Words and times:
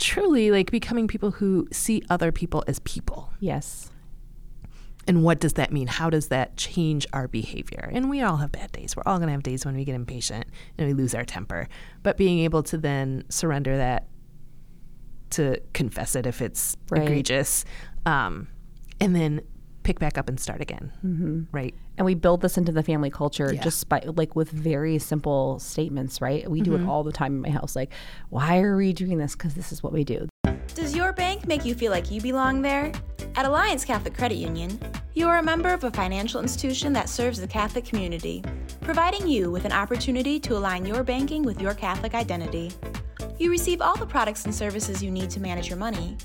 truly 0.00 0.50
like 0.50 0.70
becoming 0.72 1.06
people 1.06 1.30
who 1.30 1.68
see 1.70 2.02
other 2.10 2.32
people 2.32 2.64
as 2.66 2.80
people. 2.80 3.30
Yes. 3.38 3.90
And 5.06 5.22
what 5.24 5.40
does 5.40 5.54
that 5.54 5.72
mean? 5.72 5.86
How 5.86 6.10
does 6.10 6.28
that 6.28 6.56
change 6.56 7.06
our 7.12 7.26
behavior? 7.28 7.88
And 7.92 8.10
we 8.10 8.20
all 8.22 8.36
have 8.38 8.52
bad 8.52 8.70
days. 8.72 8.94
We're 8.96 9.02
all 9.06 9.16
going 9.18 9.28
to 9.28 9.32
have 9.32 9.42
days 9.42 9.64
when 9.64 9.74
we 9.74 9.84
get 9.84 9.94
impatient 9.94 10.46
and 10.78 10.86
we 10.86 10.92
lose 10.94 11.14
our 11.14 11.24
temper. 11.24 11.68
But 12.02 12.16
being 12.16 12.40
able 12.40 12.62
to 12.64 12.78
then 12.78 13.24
surrender 13.28 13.76
that 13.76 14.06
to 15.30 15.60
confess 15.74 16.16
it 16.16 16.26
if 16.26 16.42
it's 16.42 16.76
Right. 16.90 17.02
egregious, 17.02 17.64
um, 18.04 18.48
and 19.00 19.14
then 19.14 19.40
pick 19.84 19.98
back 19.98 20.18
up 20.18 20.28
and 20.28 20.38
start 20.38 20.60
again. 20.60 20.92
Mm-hmm. 21.04 21.42
Right. 21.52 21.74
And 22.00 22.06
we 22.06 22.14
build 22.14 22.40
this 22.40 22.56
into 22.56 22.72
the 22.72 22.82
family 22.82 23.10
culture 23.10 23.52
Yeah. 23.52 23.60
just 23.60 23.86
by 23.90 24.00
like 24.06 24.34
with 24.34 24.50
very 24.50 24.98
simple 24.98 25.58
statements, 25.58 26.22
right? 26.22 26.50
We 26.50 26.62
do 26.62 26.70
Mm-hmm. 26.70 26.84
it 26.84 26.88
all 26.88 27.04
the 27.04 27.12
time 27.12 27.34
in 27.34 27.42
my 27.42 27.50
house. 27.50 27.76
Like, 27.76 27.92
why 28.30 28.60
are 28.60 28.74
we 28.74 28.94
doing 28.94 29.18
this? 29.18 29.36
Because 29.36 29.52
this 29.52 29.70
is 29.70 29.82
what 29.82 29.92
we 29.92 30.02
do. 30.02 30.26
Does 30.74 30.96
your 30.96 31.12
bank 31.12 31.46
make 31.46 31.66
you 31.66 31.74
feel 31.74 31.92
like 31.92 32.10
you 32.10 32.22
belong 32.22 32.62
there? 32.62 32.90
At 33.36 33.44
Alliance 33.44 33.84
Catholic 33.84 34.14
Credit 34.14 34.36
Union, 34.36 34.80
you 35.12 35.28
are 35.28 35.40
a 35.40 35.42
member 35.42 35.68
of 35.74 35.84
a 35.84 35.90
financial 35.90 36.40
institution 36.40 36.94
that 36.94 37.10
serves 37.10 37.38
the 37.38 37.46
Catholic 37.46 37.84
community, 37.84 38.42
providing 38.80 39.28
you 39.28 39.50
with 39.50 39.66
an 39.66 39.72
opportunity 39.72 40.40
to 40.40 40.56
align 40.56 40.86
your 40.86 41.04
banking 41.04 41.42
with 41.42 41.60
your 41.60 41.74
Catholic 41.74 42.14
identity. 42.14 42.72
You 43.38 43.50
receive 43.50 43.82
all 43.82 43.96
the 43.98 44.06
products 44.06 44.46
and 44.46 44.54
services 44.54 45.02
you 45.02 45.10
need 45.10 45.28
to 45.30 45.40
manage 45.40 45.68
your 45.68 45.76
money, 45.76 46.16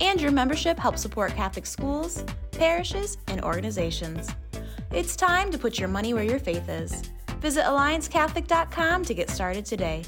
and 0.00 0.20
your 0.20 0.30
membership 0.30 0.78
helps 0.78 1.02
support 1.02 1.34
Catholic 1.34 1.66
schools, 1.66 2.24
parishes, 2.52 3.18
and 3.26 3.42
organizations. 3.42 4.28
It's 4.94 5.16
time 5.16 5.50
to 5.50 5.58
put 5.58 5.76
your 5.76 5.88
money 5.88 6.14
where 6.14 6.22
your 6.22 6.38
faith 6.38 6.68
is. 6.68 7.02
Visit 7.40 7.64
AllianceCatholic.com 7.64 9.04
to 9.04 9.12
get 9.12 9.28
started 9.28 9.66
today. 9.66 10.04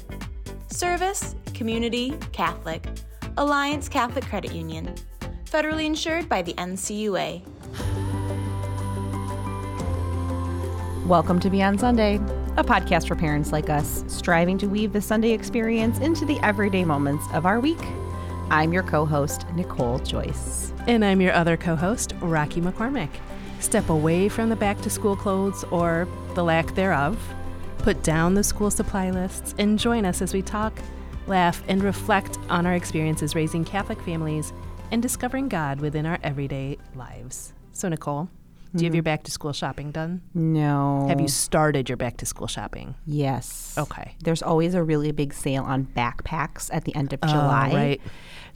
Service, 0.67 1.35
Community, 1.53 2.13
Catholic. 2.31 2.87
Alliance 3.35 3.89
Catholic 3.89 4.23
Credit 4.23 4.53
Union. 4.53 4.95
Federally 5.43 5.83
insured 5.83 6.29
by 6.29 6.41
the 6.41 6.53
NCUA. 6.53 7.45
Welcome 11.05 11.41
to 11.41 11.49
Beyond 11.49 11.81
Sunday, 11.81 12.15
a 12.55 12.63
podcast 12.63 13.09
for 13.09 13.15
parents 13.17 13.51
like 13.51 13.69
us, 13.69 14.05
striving 14.07 14.57
to 14.59 14.67
weave 14.67 14.93
the 14.93 15.01
Sunday 15.01 15.31
experience 15.31 15.99
into 15.99 16.23
the 16.23 16.39
everyday 16.43 16.85
moments 16.85 17.25
of 17.33 17.45
our 17.45 17.59
week. 17.59 17.85
I'm 18.49 18.71
your 18.71 18.83
co 18.83 19.05
host, 19.05 19.45
Nicole 19.53 19.99
Joyce. 19.99 20.71
And 20.87 21.03
I'm 21.03 21.19
your 21.19 21.33
other 21.33 21.57
co 21.57 21.75
host, 21.75 22.17
Rakhi 22.21 22.63
McCormick. 22.63 23.09
Step 23.59 23.89
away 23.89 24.29
from 24.29 24.49
the 24.49 24.55
back 24.55 24.79
to 24.81 24.89
school 24.89 25.15
clothes 25.15 25.63
or 25.65 26.07
the 26.35 26.43
lack 26.43 26.75
thereof, 26.75 27.17
put 27.79 28.01
down 28.03 28.33
the 28.33 28.43
school 28.43 28.69
supply 28.69 29.09
lists, 29.09 29.55
and 29.57 29.79
join 29.79 30.05
us 30.05 30.21
as 30.21 30.33
we 30.33 30.41
talk, 30.41 30.79
laugh, 31.25 31.63
and 31.67 31.83
reflect 31.83 32.37
on 32.49 32.65
our 32.65 32.73
experiences 32.73 33.35
raising 33.35 33.65
Catholic 33.65 34.01
families 34.01 34.53
and 34.91 35.01
discovering 35.01 35.49
God 35.49 35.81
within 35.81 36.05
our 36.05 36.19
everyday 36.23 36.77
lives. 36.95 37.53
So, 37.73 37.89
Nicole, 37.89 38.29
do 38.75 38.83
you 38.83 38.85
have 38.85 38.91
mm-hmm. 38.91 38.95
your 38.95 39.03
back 39.03 39.23
to 39.23 39.31
school 39.31 39.53
shopping 39.53 39.91
done? 39.91 40.21
No. 40.33 41.07
Have 41.07 41.21
you 41.21 41.27
started 41.27 41.89
your 41.89 41.97
back 41.97 42.17
to 42.17 42.25
school 42.25 42.47
shopping? 42.47 42.95
Yes. 43.05 43.73
Okay. 43.77 44.15
There's 44.23 44.43
always 44.43 44.73
a 44.75 44.83
really 44.83 45.11
big 45.11 45.33
sale 45.33 45.63
on 45.63 45.85
backpacks 45.85 46.69
at 46.73 46.85
the 46.85 46.93
end 46.95 47.13
of 47.13 47.21
July. 47.21 47.69
Oh, 47.71 47.75
right. 47.75 48.01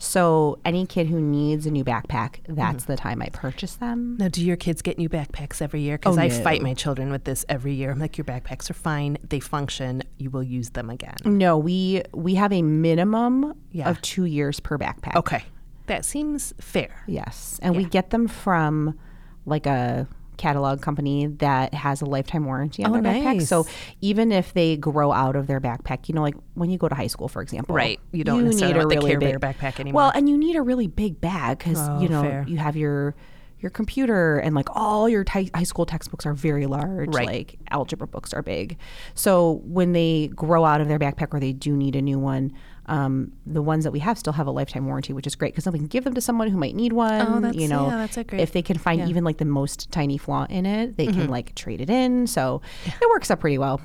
So 0.02 0.58
any 0.64 0.84
kid 0.84 1.06
who 1.06 1.20
needs 1.20 1.64
a 1.64 1.70
new 1.70 1.84
backpack, 1.84 2.40
that's 2.48 2.82
mm-hmm. 2.82 2.92
the 2.92 2.96
time 2.96 3.22
I 3.22 3.28
purchase 3.28 3.76
them. 3.76 4.16
Now, 4.18 4.26
do 4.26 4.44
your 4.44 4.56
kids 4.56 4.82
get 4.82 4.98
new 4.98 5.08
backpacks 5.08 5.62
every 5.62 5.80
year? 5.80 5.96
Because 5.96 6.18
Oh, 6.18 6.20
I 6.20 6.26
no. 6.26 6.42
fight 6.42 6.60
my 6.60 6.74
children 6.74 7.12
with 7.12 7.22
this 7.22 7.44
every 7.48 7.74
year. 7.74 7.92
I'm 7.92 8.00
like, 8.00 8.18
your 8.18 8.24
backpacks 8.24 8.68
are 8.68 8.74
fine. 8.74 9.16
They 9.22 9.38
function. 9.38 10.02
You 10.18 10.30
will 10.30 10.42
use 10.42 10.70
them 10.70 10.90
again. 10.90 11.14
No, 11.24 11.56
we 11.56 12.02
we 12.12 12.34
have 12.34 12.52
a 12.52 12.62
minimum 12.62 13.54
Yeah. 13.70 13.88
of 13.88 14.02
two 14.02 14.24
years 14.24 14.58
per 14.58 14.76
backpack. 14.76 15.14
Okay. 15.14 15.44
That 15.86 16.04
seems 16.04 16.52
fair. 16.60 17.04
Yes, 17.06 17.60
and 17.62 17.76
we 17.76 17.84
get 17.84 18.10
them 18.10 18.26
from 18.26 18.98
like 19.46 19.66
a 19.66 20.08
catalog 20.36 20.80
company 20.80 21.26
that 21.26 21.74
has 21.74 22.00
a 22.02 22.06
lifetime 22.06 22.44
warranty 22.44 22.84
on 22.84 22.90
Oh, 22.90 23.00
their 23.00 23.12
backpack. 23.12 23.42
So 23.46 23.66
even 24.00 24.32
if 24.32 24.52
they 24.54 24.76
grow 24.76 25.12
out 25.12 25.36
of 25.36 25.46
their 25.46 25.60
backpack, 25.60 26.08
you 26.08 26.14
know, 26.14 26.22
like 26.22 26.34
when 26.54 26.70
you 26.70 26.78
go 26.78 26.88
to 26.88 26.94
high 26.94 27.06
school, 27.06 27.28
for 27.28 27.42
example, 27.42 27.74
Right. 27.74 28.00
You 28.12 28.24
don't 28.24 28.44
necessarily 28.44 28.96
want 28.96 29.00
the 29.02 29.08
Care 29.08 29.20
Bear 29.20 29.38
backpack 29.38 29.78
anymore. 29.80 30.02
Well, 30.02 30.12
and 30.14 30.28
you 30.28 30.36
need 30.38 30.56
a 30.56 30.62
really 30.62 30.86
big 30.86 31.20
bag 31.20 31.58
because 31.58 31.78
Oh, 31.78 32.00
you 32.00 32.08
know 32.08 32.22
fair. 32.22 32.44
you 32.48 32.56
have 32.56 32.76
your 32.76 33.14
your 33.60 33.70
computer 33.70 34.38
and 34.38 34.56
like 34.56 34.68
all 34.74 35.08
your 35.08 35.22
ti- 35.22 35.48
high 35.54 35.62
school 35.62 35.86
textbooks 35.86 36.26
are 36.26 36.34
very 36.34 36.66
large 36.66 37.14
Right. 37.14 37.26
like 37.28 37.58
algebra 37.70 38.08
books 38.08 38.34
are 38.34 38.42
big 38.42 38.76
so 39.14 39.60
when 39.64 39.92
they 39.92 40.30
grow 40.34 40.64
out 40.64 40.80
of 40.80 40.88
their 40.88 40.98
backpack 40.98 41.28
or 41.32 41.38
they 41.38 41.52
do 41.52 41.76
need 41.76 41.94
a 41.94 42.02
new 42.02 42.18
one 42.18 42.52
um, 42.86 43.32
the 43.46 43.62
ones 43.62 43.84
that 43.84 43.90
we 43.92 44.00
have 44.00 44.18
still 44.18 44.32
have 44.32 44.46
a 44.46 44.50
lifetime 44.50 44.86
warranty 44.86 45.12
which 45.12 45.26
is 45.26 45.34
great 45.36 45.52
because 45.52 45.64
then 45.64 45.72
we 45.72 45.78
can 45.78 45.88
give 45.88 46.04
them 46.04 46.14
to 46.14 46.20
someone 46.20 46.48
who 46.48 46.56
might 46.58 46.74
need 46.74 46.92
one 46.92 47.20
Oh, 47.26 47.40
that's- 47.40 47.54
you 47.54 47.68
know 47.68 47.86
yeah, 47.88 47.96
that's 47.98 48.16
a 48.16 48.24
great- 48.24 48.40
if 48.40 48.52
they 48.52 48.62
can 48.62 48.76
find 48.78 48.98
yeah. 48.98 49.04
Mm-hmm. 49.04 49.10
even 49.10 49.24
like 49.24 49.38
the 49.38 49.44
most 49.44 49.90
tiny 49.92 50.18
flaw 50.18 50.46
in 50.50 50.66
it 50.66 50.96
they 50.96 51.06
can 51.06 51.28
like 51.28 51.54
trade 51.54 51.80
it 51.80 51.88
in 51.90 52.26
so 52.26 52.60
it 52.86 53.08
works 53.10 53.30
out 53.30 53.40
pretty 53.40 53.58
well 53.58 53.80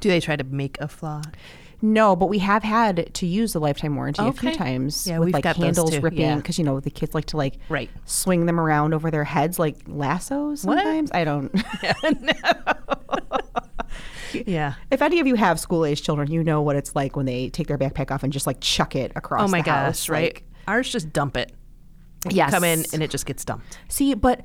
Do 0.00 0.08
they 0.10 0.20
try 0.20 0.36
to 0.36 0.44
make 0.44 0.78
a 0.80 0.88
flaw? 0.88 1.22
no, 1.82 2.16
but 2.16 2.26
we 2.30 2.38
have 2.38 2.62
had 2.62 3.12
to 3.14 3.26
use 3.26 3.52
the 3.52 3.60
lifetime 3.60 3.94
warranty 3.94 4.22
a 4.24 4.32
few 4.32 4.52
times 4.54 5.06
Yeah, 5.06 5.18
with 5.18 5.26
we've 5.26 5.34
like 5.34 5.44
got 5.44 5.56
those 5.56 5.64
handles 5.64 5.98
ripping 5.98 6.20
yeah. 6.20 6.36
because 6.36 6.58
you 6.58 6.64
know 6.64 6.80
the 6.80 6.90
kids 6.90 7.14
like 7.14 7.26
to 7.26 7.36
like 7.36 7.58
Right. 7.68 7.90
swing 8.06 8.46
them 8.46 8.58
around 8.58 8.94
over 8.94 9.10
their 9.10 9.24
heads 9.24 9.58
like 9.58 9.76
lassos 9.86 10.64
What? 10.64 10.78
sometimes. 10.78 11.10
I 11.12 11.24
don't. 11.24 11.50
Yeah. 11.82 11.92
if 14.34 15.02
any 15.02 15.20
of 15.20 15.26
you 15.26 15.34
have 15.36 15.58
school 15.60 15.84
age 15.84 16.02
children, 16.02 16.30
you 16.30 16.42
know 16.44 16.62
what 16.62 16.76
it's 16.76 16.94
like 16.94 17.16
when 17.16 17.26
they 17.26 17.48
take 17.50 17.66
their 17.68 17.78
backpack 17.78 18.10
off 18.10 18.22
and 18.22 18.32
just 18.32 18.46
like 18.46 18.60
chuck 18.60 18.94
it 18.96 19.12
across. 19.14 19.48
Oh 19.48 19.50
my 19.50 19.60
the 19.60 19.66
gosh, 19.66 19.84
house. 19.84 20.08
right? 20.08 20.34
Like, 20.34 20.44
Ours 20.66 20.90
just 20.90 21.12
dump 21.12 21.36
it. 21.36 21.52
yes, 22.30 22.50
Come 22.50 22.64
in 22.64 22.84
and 22.92 23.02
it 23.02 23.10
just 23.10 23.26
gets 23.26 23.44
dumped. 23.44 23.78
see, 23.88 24.14
but. 24.14 24.40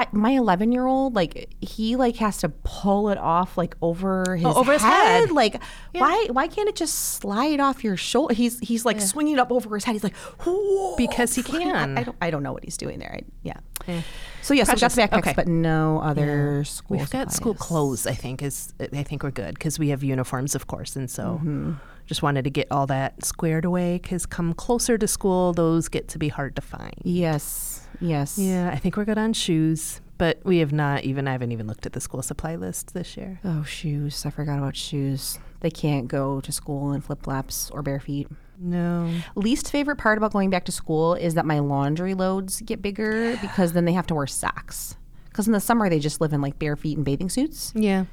I, 0.00 0.06
my 0.12 0.30
11 0.30 0.72
year 0.72 0.86
old 0.86 1.14
like 1.14 1.54
he 1.60 1.96
like 1.96 2.16
has 2.16 2.38
to 2.38 2.48
pull 2.48 3.10
it 3.10 3.18
off 3.18 3.56
like 3.58 3.74
over 3.82 4.36
his 4.36 4.46
over 4.46 4.72
his 4.72 4.82
head. 4.82 5.30
like 5.30 5.62
why 5.92 6.26
why 6.30 6.46
can't 6.48 6.68
it 6.68 6.76
just 6.76 6.94
slide 6.94 7.60
off 7.60 7.84
your 7.84 7.96
shoulder 7.96 8.34
he's 8.34 8.58
he's 8.60 8.84
like 8.84 9.00
swinging 9.00 9.34
it 9.34 9.38
up 9.38 9.52
over 9.52 9.74
his 9.74 9.84
head 9.84 9.92
he's 9.92 10.04
like 10.04 10.16
"Whoa." 10.16 10.96
Because 10.96 11.34
he 11.34 11.42
can. 11.52 11.98
I, 11.98 12.02
don't 12.04 12.16
I 12.20 12.30
don't 12.30 12.42
know 12.42 12.52
what 12.52 12.64
he's 12.64 12.76
doing 12.76 12.98
there 12.98 13.12
I, 13.12 13.20
yeah 13.42 14.00
so 14.42 14.54
yes 14.54 14.68
we 14.68 14.80
got 14.80 14.90
backpacks 14.92 15.18
Okay. 15.18 15.32
but 15.36 15.48
no 15.48 16.00
other 16.00 16.64
school 16.64 16.96
We've 16.98 17.10
got 17.10 17.32
school 17.32 17.54
clothes. 17.54 18.06
I 18.06 18.14
think 18.14 18.42
is 18.42 18.72
I 18.80 19.02
think 19.02 19.22
we're 19.22 19.30
good 19.30 19.54
because 19.54 19.78
we 19.78 19.88
have 19.90 20.02
uniforms, 20.02 20.54
of 20.54 20.66
course, 20.66 20.96
and 20.96 21.10
so 21.10 21.40
Mm-hmm. 21.42 21.72
Just 22.10 22.22
wanted 22.24 22.42
to 22.42 22.50
get 22.50 22.66
all 22.72 22.88
that 22.88 23.24
squared 23.24 23.64
away. 23.64 23.98
Because 24.02 24.26
come 24.26 24.52
closer 24.52 24.98
to 24.98 25.06
school, 25.06 25.52
those 25.52 25.88
get 25.88 26.08
to 26.08 26.18
be 26.18 26.26
hard 26.28 26.56
to 26.56 26.62
find. 26.62 26.96
yes 27.04 27.86
yes 28.00 28.36
Yeah, 28.36 28.68
I 28.72 28.76
think 28.76 28.96
we're 28.96 29.04
good 29.04 29.16
on 29.16 29.32
shoes, 29.32 30.00
but 30.18 30.40
we 30.42 30.58
have 30.58 30.72
not 30.72 31.04
even. 31.04 31.28
I 31.28 31.32
haven't 31.32 31.52
even 31.52 31.68
looked 31.68 31.86
at 31.86 31.92
the 31.92 32.00
school 32.00 32.20
supply 32.22 32.56
list 32.56 32.94
this 32.94 33.16
year. 33.16 33.38
oh 33.44 33.62
shoes 33.62 34.26
I 34.26 34.30
forgot 34.30 34.58
about 34.58 34.74
shoes 34.74 35.38
they 35.60 35.70
can't 35.70 36.08
go 36.08 36.40
to 36.40 36.50
school 36.50 36.92
in 36.92 37.00
flip 37.00 37.22
flops 37.22 37.70
or 37.70 37.80
bare 37.82 38.00
feet 38.00 38.26
No. 38.58 39.08
Least 39.36 39.70
favorite 39.70 39.98
part 39.98 40.18
about 40.18 40.32
going 40.32 40.50
back 40.50 40.64
to 40.64 40.72
school 40.72 41.14
is 41.14 41.34
that 41.34 41.46
my 41.46 41.60
laundry 41.60 42.14
loads 42.14 42.60
get 42.62 42.82
bigger 42.82 43.36
because 43.40 43.72
then 43.72 43.84
they 43.84 43.92
have 43.92 44.06
to 44.08 44.14
wear 44.16 44.26
socks. 44.26 44.96
Because 45.28 45.46
in 45.46 45.52
the 45.52 45.60
summer 45.60 45.88
they 45.88 46.00
just 46.00 46.20
live 46.20 46.32
in 46.32 46.40
like 46.40 46.58
bare 46.58 46.74
feet 46.76 46.96
and 46.96 47.04
bathing 47.04 47.28
suits, 47.30 47.72
Yeah. 47.76 48.06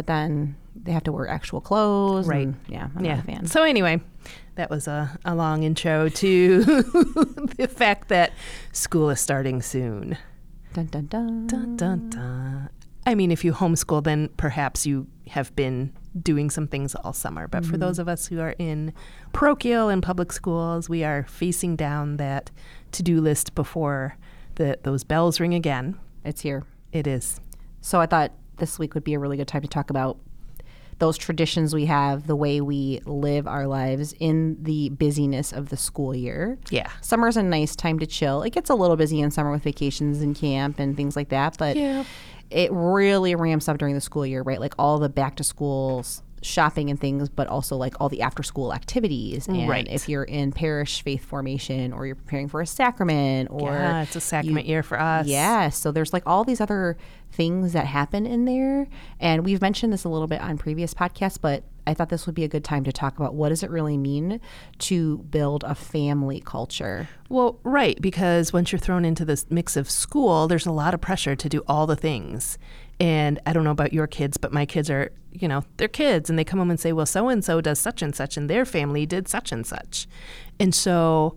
But 0.00 0.06
then 0.06 0.56
they 0.74 0.92
have 0.92 1.04
to 1.04 1.12
wear 1.12 1.28
actual 1.28 1.60
clothes. 1.60 2.26
Right. 2.26 2.46
and- 2.46 2.56
yeah. 2.68 2.88
I'm 2.96 3.04
yeah. 3.04 3.16
not 3.16 3.24
a 3.24 3.26
fan. 3.26 3.46
So 3.46 3.64
anyway, 3.64 4.00
that 4.54 4.70
was 4.70 4.88
a, 4.88 5.18
a 5.26 5.34
long 5.34 5.62
intro 5.62 6.08
to 6.08 6.64
the 6.64 7.68
fact 7.70 8.08
that 8.08 8.32
school 8.72 9.10
is 9.10 9.20
starting 9.20 9.60
soon. 9.60 10.16
Dun 10.72 10.86
dun 10.86 11.04
dun. 11.08 11.46
Dun, 11.48 11.76
dun, 11.76 12.08
dun. 12.08 12.70
I 13.04 13.14
mean, 13.14 13.30
if 13.30 13.44
you 13.44 13.52
homeschool, 13.52 14.02
then 14.02 14.30
perhaps 14.38 14.86
you 14.86 15.06
have 15.28 15.54
been 15.54 15.92
doing 16.22 16.48
some 16.48 16.66
things 16.66 16.94
all 16.94 17.12
summer. 17.12 17.46
But 17.46 17.66
for 17.66 17.72
mm-hmm. 17.72 17.80
those 17.80 17.98
of 17.98 18.08
us 18.08 18.26
who 18.28 18.40
are 18.40 18.54
in 18.58 18.94
parochial 19.34 19.90
and 19.90 20.02
public 20.02 20.32
schools, 20.32 20.88
we 20.88 21.04
are 21.04 21.24
facing 21.24 21.76
down 21.76 22.16
that 22.16 22.50
to 22.92 23.02
do 23.02 23.20
list 23.20 23.54
before 23.54 24.16
the, 24.54 24.78
those 24.82 25.04
bells 25.04 25.40
ring 25.40 25.52
again. 25.52 25.98
It's 26.24 26.40
here. 26.40 26.64
It 26.90 27.06
is. 27.06 27.38
So 27.82 28.00
I 28.00 28.06
thought 28.06 28.32
this 28.60 28.78
week 28.78 28.94
would 28.94 29.04
be 29.04 29.14
a 29.14 29.18
really 29.18 29.36
good 29.36 29.48
time 29.48 29.62
to 29.62 29.68
talk 29.68 29.90
about 29.90 30.18
those 30.98 31.16
traditions 31.16 31.74
we 31.74 31.86
have, 31.86 32.26
the 32.26 32.36
way 32.36 32.60
we 32.60 33.00
live 33.06 33.46
our 33.46 33.66
lives 33.66 34.14
in 34.20 34.62
the 34.62 34.90
busyness 34.90 35.50
of 35.50 35.70
the 35.70 35.76
school 35.76 36.14
year. 36.14 36.58
Yeah. 36.70 36.90
Summer's 37.00 37.38
a 37.38 37.42
nice 37.42 37.74
time 37.74 37.98
to 38.00 38.06
chill. 38.06 38.42
It 38.42 38.50
gets 38.50 38.68
a 38.68 38.74
little 38.74 38.96
busy 38.96 39.20
in 39.20 39.30
summer 39.30 39.50
with 39.50 39.62
vacations 39.62 40.20
and 40.20 40.36
camp 40.36 40.78
and 40.78 40.94
things 40.96 41.16
like 41.16 41.30
that, 41.30 41.56
but 41.58 41.74
Yeah. 41.76 42.04
it 42.50 42.70
really 42.70 43.34
ramps 43.34 43.66
up 43.66 43.78
during 43.78 43.94
the 43.94 44.00
school 44.02 44.26
year, 44.26 44.42
right? 44.42 44.60
Like 44.60 44.74
all 44.78 44.98
the 44.98 45.08
back 45.08 45.36
to 45.36 45.44
school 45.44 46.00
s- 46.00 46.22
shopping 46.42 46.88
and 46.90 46.98
things, 46.98 47.28
but 47.28 47.46
also 47.48 47.76
like 47.76 47.94
all 48.00 48.08
the 48.08 48.22
after 48.22 48.42
school 48.42 48.72
activities. 48.72 49.46
And 49.46 49.68
Right. 49.68 49.86
if 49.88 50.08
you're 50.08 50.24
in 50.24 50.52
parish 50.52 51.02
faith 51.02 51.24
formation 51.24 51.92
or 51.92 52.06
you're 52.06 52.14
preparing 52.16 52.48
for 52.48 52.60
a 52.60 52.66
sacrament 52.66 53.48
or 53.50 53.70
yeah, 53.72 54.02
it's 54.02 54.16
a 54.16 54.20
sacrament 54.20 54.66
year 54.66 54.82
for 54.82 54.98
us. 54.98 55.26
yeah, 55.26 55.68
so 55.68 55.92
there's 55.92 56.12
like 56.12 56.22
all 56.26 56.44
these 56.44 56.60
other 56.60 56.96
things 57.30 57.72
that 57.74 57.86
happen 57.86 58.26
in 58.26 58.44
there. 58.46 58.88
And 59.20 59.44
we've 59.44 59.60
mentioned 59.60 59.92
this 59.92 60.04
a 60.04 60.08
little 60.08 60.26
bit 60.26 60.40
on 60.40 60.56
previous 60.58 60.94
podcasts, 60.94 61.38
but 61.40 61.62
I 61.86 61.94
thought 61.94 62.08
this 62.08 62.26
would 62.26 62.34
be 62.34 62.44
a 62.44 62.48
good 62.48 62.64
time 62.64 62.84
to 62.84 62.92
talk 62.92 63.18
about 63.18 63.34
what 63.34 63.48
does 63.50 63.62
it 63.62 63.70
really 63.70 63.96
mean 63.96 64.40
to 64.78 65.18
build 65.18 65.64
a 65.64 65.74
family 65.74 66.40
culture. 66.40 67.08
Well, 67.28 67.58
right, 67.62 68.00
because 68.00 68.52
once 68.52 68.72
you're 68.72 68.78
thrown 68.78 69.04
into 69.04 69.24
this 69.24 69.46
mix 69.50 69.76
of 69.76 69.90
school, 69.90 70.48
there's 70.48 70.66
a 70.66 70.72
lot 70.72 70.94
of 70.94 71.00
pressure 71.00 71.36
to 71.36 71.48
do 71.48 71.62
all 71.66 71.86
the 71.86 71.96
things. 71.96 72.58
And 72.98 73.40
I 73.46 73.52
don't 73.52 73.64
know 73.64 73.70
about 73.70 73.92
your 73.92 74.06
kids, 74.06 74.36
but 74.36 74.52
my 74.52 74.66
kids 74.66 74.90
are, 74.90 75.10
you 75.32 75.48
know, 75.48 75.64
they're 75.78 75.88
kids 75.88 76.28
and 76.28 76.38
they 76.38 76.44
come 76.44 76.58
home 76.58 76.70
and 76.70 76.78
say, 76.78 76.92
well, 76.92 77.06
so 77.06 77.28
and 77.28 77.44
so 77.44 77.60
does 77.60 77.78
such 77.78 78.02
and 78.02 78.14
such, 78.14 78.36
and 78.36 78.50
their 78.50 78.64
family 78.64 79.06
did 79.06 79.26
such 79.26 79.52
and 79.52 79.66
such. 79.66 80.06
And 80.58 80.74
so, 80.74 81.36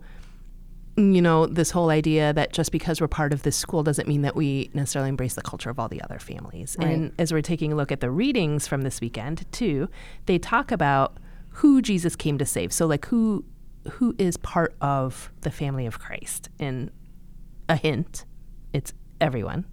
you 0.96 1.20
know, 1.20 1.46
this 1.46 1.70
whole 1.72 1.90
idea 1.90 2.32
that 2.32 2.52
just 2.52 2.70
because 2.70 3.00
we're 3.00 3.08
part 3.08 3.32
of 3.32 3.42
this 3.42 3.56
school 3.56 3.82
doesn't 3.82 4.06
mean 4.06 4.22
that 4.22 4.36
we 4.36 4.70
necessarily 4.74 5.08
embrace 5.08 5.34
the 5.34 5.42
culture 5.42 5.68
of 5.70 5.78
all 5.78 5.88
the 5.88 6.00
other 6.02 6.20
families. 6.20 6.76
Right. 6.78 6.88
And 6.88 7.12
as 7.18 7.32
we're 7.32 7.42
taking 7.42 7.72
a 7.72 7.76
look 7.76 7.90
at 7.90 8.00
the 8.00 8.10
readings 8.10 8.68
from 8.68 8.82
this 8.82 9.00
weekend, 9.00 9.50
too, 9.50 9.88
they 10.26 10.38
talk 10.38 10.70
about 10.70 11.18
who 11.48 11.82
Jesus 11.82 12.14
came 12.14 12.38
to 12.38 12.46
save. 12.46 12.72
So, 12.72 12.86
like, 12.86 13.06
who 13.06 13.44
who 13.92 14.14
is 14.18 14.36
part 14.38 14.74
of 14.80 15.30
the 15.42 15.50
family 15.50 15.86
of 15.86 15.98
Christ? 15.98 16.48
And 16.58 16.90
a 17.68 17.76
hint, 17.76 18.24
it's 18.72 18.92
everyone. 19.20 19.66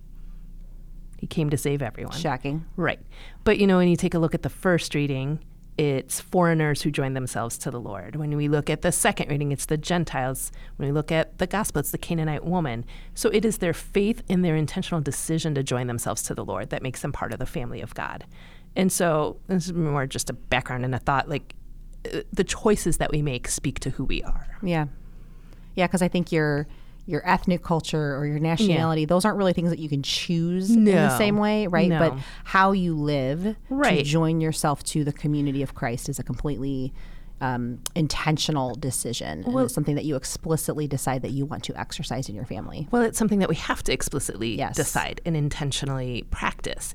He 1.17 1.27
came 1.27 1.51
to 1.51 1.57
save 1.57 1.83
everyone. 1.83 2.17
Shocking. 2.17 2.65
Right. 2.75 2.99
But 3.43 3.59
you 3.59 3.67
know, 3.67 3.77
when 3.77 3.87
you 3.87 3.95
take 3.95 4.15
a 4.15 4.19
look 4.19 4.33
at 4.33 4.41
the 4.41 4.49
first 4.49 4.95
reading, 4.95 5.39
it's 5.77 6.19
foreigners 6.19 6.81
who 6.81 6.91
join 6.91 7.13
themselves 7.13 7.57
to 7.59 7.71
the 7.71 7.79
Lord. 7.79 8.15
When 8.15 8.35
we 8.35 8.47
look 8.47 8.69
at 8.69 8.81
the 8.81 8.91
second 8.91 9.29
reading, 9.29 9.51
it's 9.51 9.65
the 9.65 9.77
Gentiles. 9.77 10.51
When 10.75 10.89
we 10.89 10.93
look 10.93 11.11
at 11.11 11.37
the 11.37 11.47
gospel, 11.47 11.79
it's 11.79 11.91
the 11.91 11.97
Canaanite 11.97 12.43
woman. 12.43 12.85
So 13.15 13.29
it 13.29 13.45
is 13.45 13.59
their 13.59 13.73
faith 13.73 14.21
and 14.29 14.43
their 14.43 14.55
intentional 14.55 15.01
decision 15.01 15.55
to 15.55 15.63
join 15.63 15.87
themselves 15.87 16.23
to 16.23 16.35
the 16.35 16.45
Lord 16.45 16.69
that 16.69 16.83
makes 16.83 17.01
them 17.01 17.11
part 17.11 17.33
of 17.33 17.39
the 17.39 17.45
family 17.45 17.81
of 17.81 17.95
God. 17.95 18.25
And 18.75 18.91
so 18.91 19.37
this 19.47 19.67
is 19.67 19.73
more 19.73 20.05
just 20.05 20.29
a 20.29 20.33
background 20.33 20.85
and 20.85 20.93
a 20.93 20.99
thought 20.99 21.29
like 21.29 21.55
uh, 22.13 22.21
the 22.31 22.43
choices 22.43 22.97
that 22.97 23.11
we 23.11 23.21
make 23.21 23.47
speak 23.47 23.79
to 23.79 23.91
who 23.91 24.03
we 24.03 24.23
are. 24.23 24.47
Yeah. 24.61 24.87
Yeah, 25.75 25.87
because 25.87 26.01
I 26.01 26.09
think 26.09 26.31
your 26.31 26.67
your 27.11 27.21
ethnic 27.29 27.61
culture 27.63 28.15
or 28.15 28.25
your 28.25 28.39
nationality, 28.39 29.05
those 29.05 29.25
aren't 29.25 29.37
really 29.37 29.53
things 29.53 29.69
that 29.69 29.79
you 29.79 29.89
can 29.89 30.01
choose 30.01 30.71
in 30.71 30.85
the 30.85 31.17
same 31.17 31.37
way, 31.37 31.67
right? 31.67 31.89
But 31.89 32.17
how 32.45 32.71
you 32.71 32.95
live 32.95 33.55
to 33.69 34.03
join 34.03 34.41
yourself 34.41 34.83
to 34.85 35.03
the 35.03 35.13
community 35.13 35.61
of 35.61 35.75
Christ 35.75 36.09
is 36.09 36.17
a 36.19 36.23
completely 36.23 36.93
um, 37.41 37.79
intentional 37.95 38.75
decision. 38.75 39.43
and 39.43 39.59
it's 39.61 39.73
something 39.73 39.95
that 39.95 40.05
you 40.05 40.15
explicitly 40.15 40.87
decide 40.87 41.23
that 41.23 41.31
you 41.31 41.45
want 41.45 41.63
to 41.63 41.79
exercise 41.79 42.29
in 42.29 42.35
your 42.35 42.45
family. 42.45 42.87
Well, 42.91 43.01
it's 43.01 43.17
something 43.17 43.39
that 43.39 43.49
we 43.49 43.55
have 43.55 43.81
to 43.83 43.91
explicitly 43.93 44.55
Yes. 44.57 44.75
decide 44.75 45.21
and 45.25 45.35
intentionally 45.35 46.23
practice. 46.29 46.93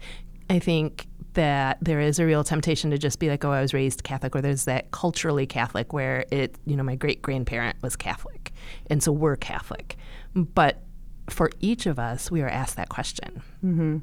I 0.49 0.61
think 0.61 1.09
that 1.37 1.79
there 1.81 2.01
is 2.01 2.19
a 2.19 2.27
real 2.27 2.43
temptation 2.43 2.91
to 2.91 2.99
just 2.99 3.19
be 3.19 3.29
like, 3.31 3.45
oh, 3.45 3.53
I 3.53 3.61
was 3.61 3.73
raised 3.73 4.03
Catholic, 4.03 4.35
or 4.35 4.41
there's 4.43 4.65
that 4.65 4.91
culturally 4.91 5.47
Catholic 5.47 5.93
where 5.93 6.27
it, 6.31 6.57
you 6.67 6.77
know, 6.77 6.83
my 6.83 6.97
great 6.97 7.23
grandparent 7.23 7.77
was 7.83 7.95
Catholic, 7.95 8.53
and 8.91 9.03
so 9.03 9.13
we're 9.13 9.37
Catholic. 9.37 9.97
But 10.35 10.83
for 11.31 11.51
each 11.61 11.87
of 11.87 11.99
us, 11.99 12.31
we 12.31 12.43
are 12.43 12.49
asked 12.49 12.77
that 12.77 12.89
question. 12.89 13.43
Mm-hmm. 13.65 13.99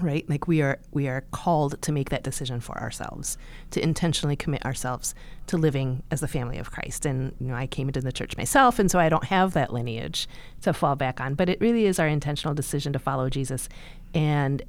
Right, 0.00 0.28
like 0.28 0.48
we 0.48 0.60
are, 0.60 0.80
we 0.90 1.06
are 1.06 1.20
called 1.30 1.80
to 1.82 1.92
make 1.92 2.10
that 2.10 2.24
decision 2.24 2.58
for 2.58 2.76
ourselves, 2.80 3.38
to 3.70 3.80
intentionally 3.80 4.34
commit 4.34 4.64
ourselves 4.64 5.14
to 5.46 5.56
living 5.56 6.02
as 6.10 6.18
the 6.18 6.26
family 6.26 6.58
of 6.58 6.72
Christ. 6.72 7.06
And 7.06 7.32
you 7.38 7.46
know, 7.46 7.54
I 7.54 7.68
came 7.68 7.88
into 7.88 8.00
the 8.00 8.10
church 8.10 8.36
myself, 8.36 8.80
and 8.80 8.90
so 8.90 8.98
I 8.98 9.08
don't 9.08 9.24
have 9.26 9.52
that 9.52 9.72
lineage 9.72 10.28
to 10.62 10.72
fall 10.72 10.96
back 10.96 11.20
on. 11.20 11.34
But 11.34 11.48
it 11.48 11.60
really 11.60 11.86
is 11.86 12.00
our 12.00 12.08
intentional 12.08 12.54
decision 12.54 12.92
to 12.92 12.98
follow 12.98 13.30
Jesus, 13.30 13.68
and 14.14 14.62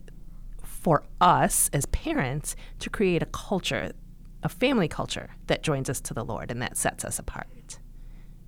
for 0.86 1.02
us 1.20 1.68
as 1.74 1.88
parents 1.88 2.56
to 2.78 2.92
create 2.92 3.24
a 3.24 3.26
culture, 3.26 3.92
a 4.44 4.50
family 4.50 4.88
culture 4.88 5.32
that 5.48 5.64
joins 5.64 5.90
us 5.90 6.00
to 6.00 6.14
the 6.14 6.24
Lord 6.24 6.52
and 6.52 6.62
that 6.62 6.78
sets 6.78 7.04
us 7.04 7.18
apart. 7.18 7.80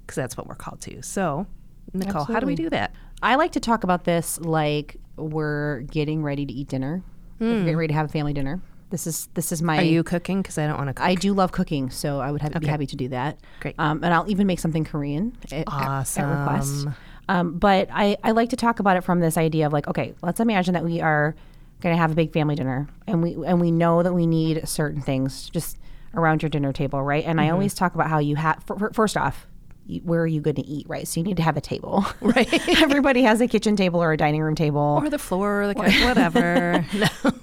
Because 0.01 0.17
that's 0.17 0.37
what 0.37 0.45
we're 0.45 0.53
called 0.53 0.79
to. 0.81 1.01
So, 1.01 1.47
Nicole, 1.95 2.25
how 2.25 2.39
do 2.39 2.45
we 2.45 2.53
do 2.53 2.69
that? 2.69 2.93
I 3.23 3.33
like 3.37 3.53
to 3.53 3.59
talk 3.59 3.83
about 3.83 4.03
this 4.03 4.39
like 4.39 4.97
we're 5.15 5.79
getting 5.81 6.21
ready 6.21 6.45
to 6.45 6.53
eat 6.53 6.67
dinner. 6.67 7.01
Like 7.39 7.49
we're 7.49 7.59
getting 7.61 7.77
ready 7.77 7.87
to 7.87 7.93
have 7.95 8.05
a 8.05 8.11
family 8.11 8.33
dinner. 8.33 8.61
This 8.91 9.07
is 9.07 9.29
this 9.33 9.51
is 9.51 9.63
my 9.63 9.79
Are 9.79 9.81
you 9.81 10.03
cooking? 10.03 10.43
Because 10.43 10.59
I 10.59 10.67
don't 10.67 10.77
want 10.77 10.89
to 10.89 10.93
cook. 10.93 11.05
I 11.07 11.15
do 11.15 11.33
love 11.33 11.51
cooking, 11.51 11.89
so 11.89 12.19
I 12.19 12.31
would 12.31 12.43
have, 12.43 12.53
be 12.59 12.67
happy 12.67 12.85
to 12.85 12.95
do 12.95 13.07
that. 13.07 13.39
Great. 13.61 13.73
Um, 13.79 14.03
and 14.03 14.13
I'll 14.13 14.29
even 14.29 14.45
make 14.45 14.59
something 14.59 14.83
Korean 14.85 15.35
at, 15.45 15.53
at- 15.53 15.57
at 15.67 15.67
request. 15.67 16.19
Awesome. 16.19 16.95
Um, 17.29 17.57
but 17.57 17.89
I, 17.91 18.15
I 18.23 18.31
like 18.31 18.49
to 18.51 18.55
talk 18.55 18.79
about 18.79 18.95
it 18.95 19.03
from 19.03 19.21
this 19.21 19.37
idea 19.37 19.65
of 19.65 19.73
like, 19.73 19.87
okay, 19.87 20.13
let's 20.21 20.39
imagine 20.39 20.75
that 20.75 20.85
we 20.85 21.01
are 21.01 21.35
going 21.81 21.93
to 21.95 21.97
have 22.01 22.11
a 22.11 22.15
big 22.15 22.33
family 22.33 22.55
dinner, 22.55 22.87
and 23.07 23.21
we 23.21 23.33
and 23.45 23.61
we 23.61 23.71
know 23.71 24.03
that 24.03 24.13
we 24.13 24.25
need 24.27 24.67
certain 24.67 25.01
things 25.01 25.49
just 25.49 25.77
around 26.13 26.41
your 26.41 26.49
dinner 26.49 26.73
table, 26.73 27.01
right? 27.03 27.23
And 27.25 27.37
Mm-hmm. 27.39 27.47
I 27.47 27.51
always 27.51 27.73
talk 27.73 27.93
about 27.95 28.07
how 28.09 28.19
you 28.19 28.35
have. 28.35 28.63
First 28.93 29.15
off, 29.17 29.45
you- 29.85 30.01
where 30.01 30.21
are 30.21 30.27
you 30.27 30.41
going 30.41 30.55
to 30.55 30.65
eat, 30.65 30.87
right? 30.89 31.07
So 31.07 31.19
you 31.19 31.23
need 31.25 31.37
to 31.37 31.43
have 31.43 31.57
a 31.57 31.61
table, 31.61 32.05
Right. 32.21 32.47
Everybody 32.81 33.21
has 33.23 33.39
a 33.41 33.47
kitchen 33.47 33.75
table 33.75 34.01
or 34.01 34.11
a 34.13 34.17
dining 34.17 34.41
room 34.41 34.55
table. 34.55 34.99
or 35.03 35.09
the 35.09 35.19
floor, 35.19 35.61
or 35.63 35.67
the 35.67 35.75
couch, 35.75 36.01
whatever. 36.03 36.85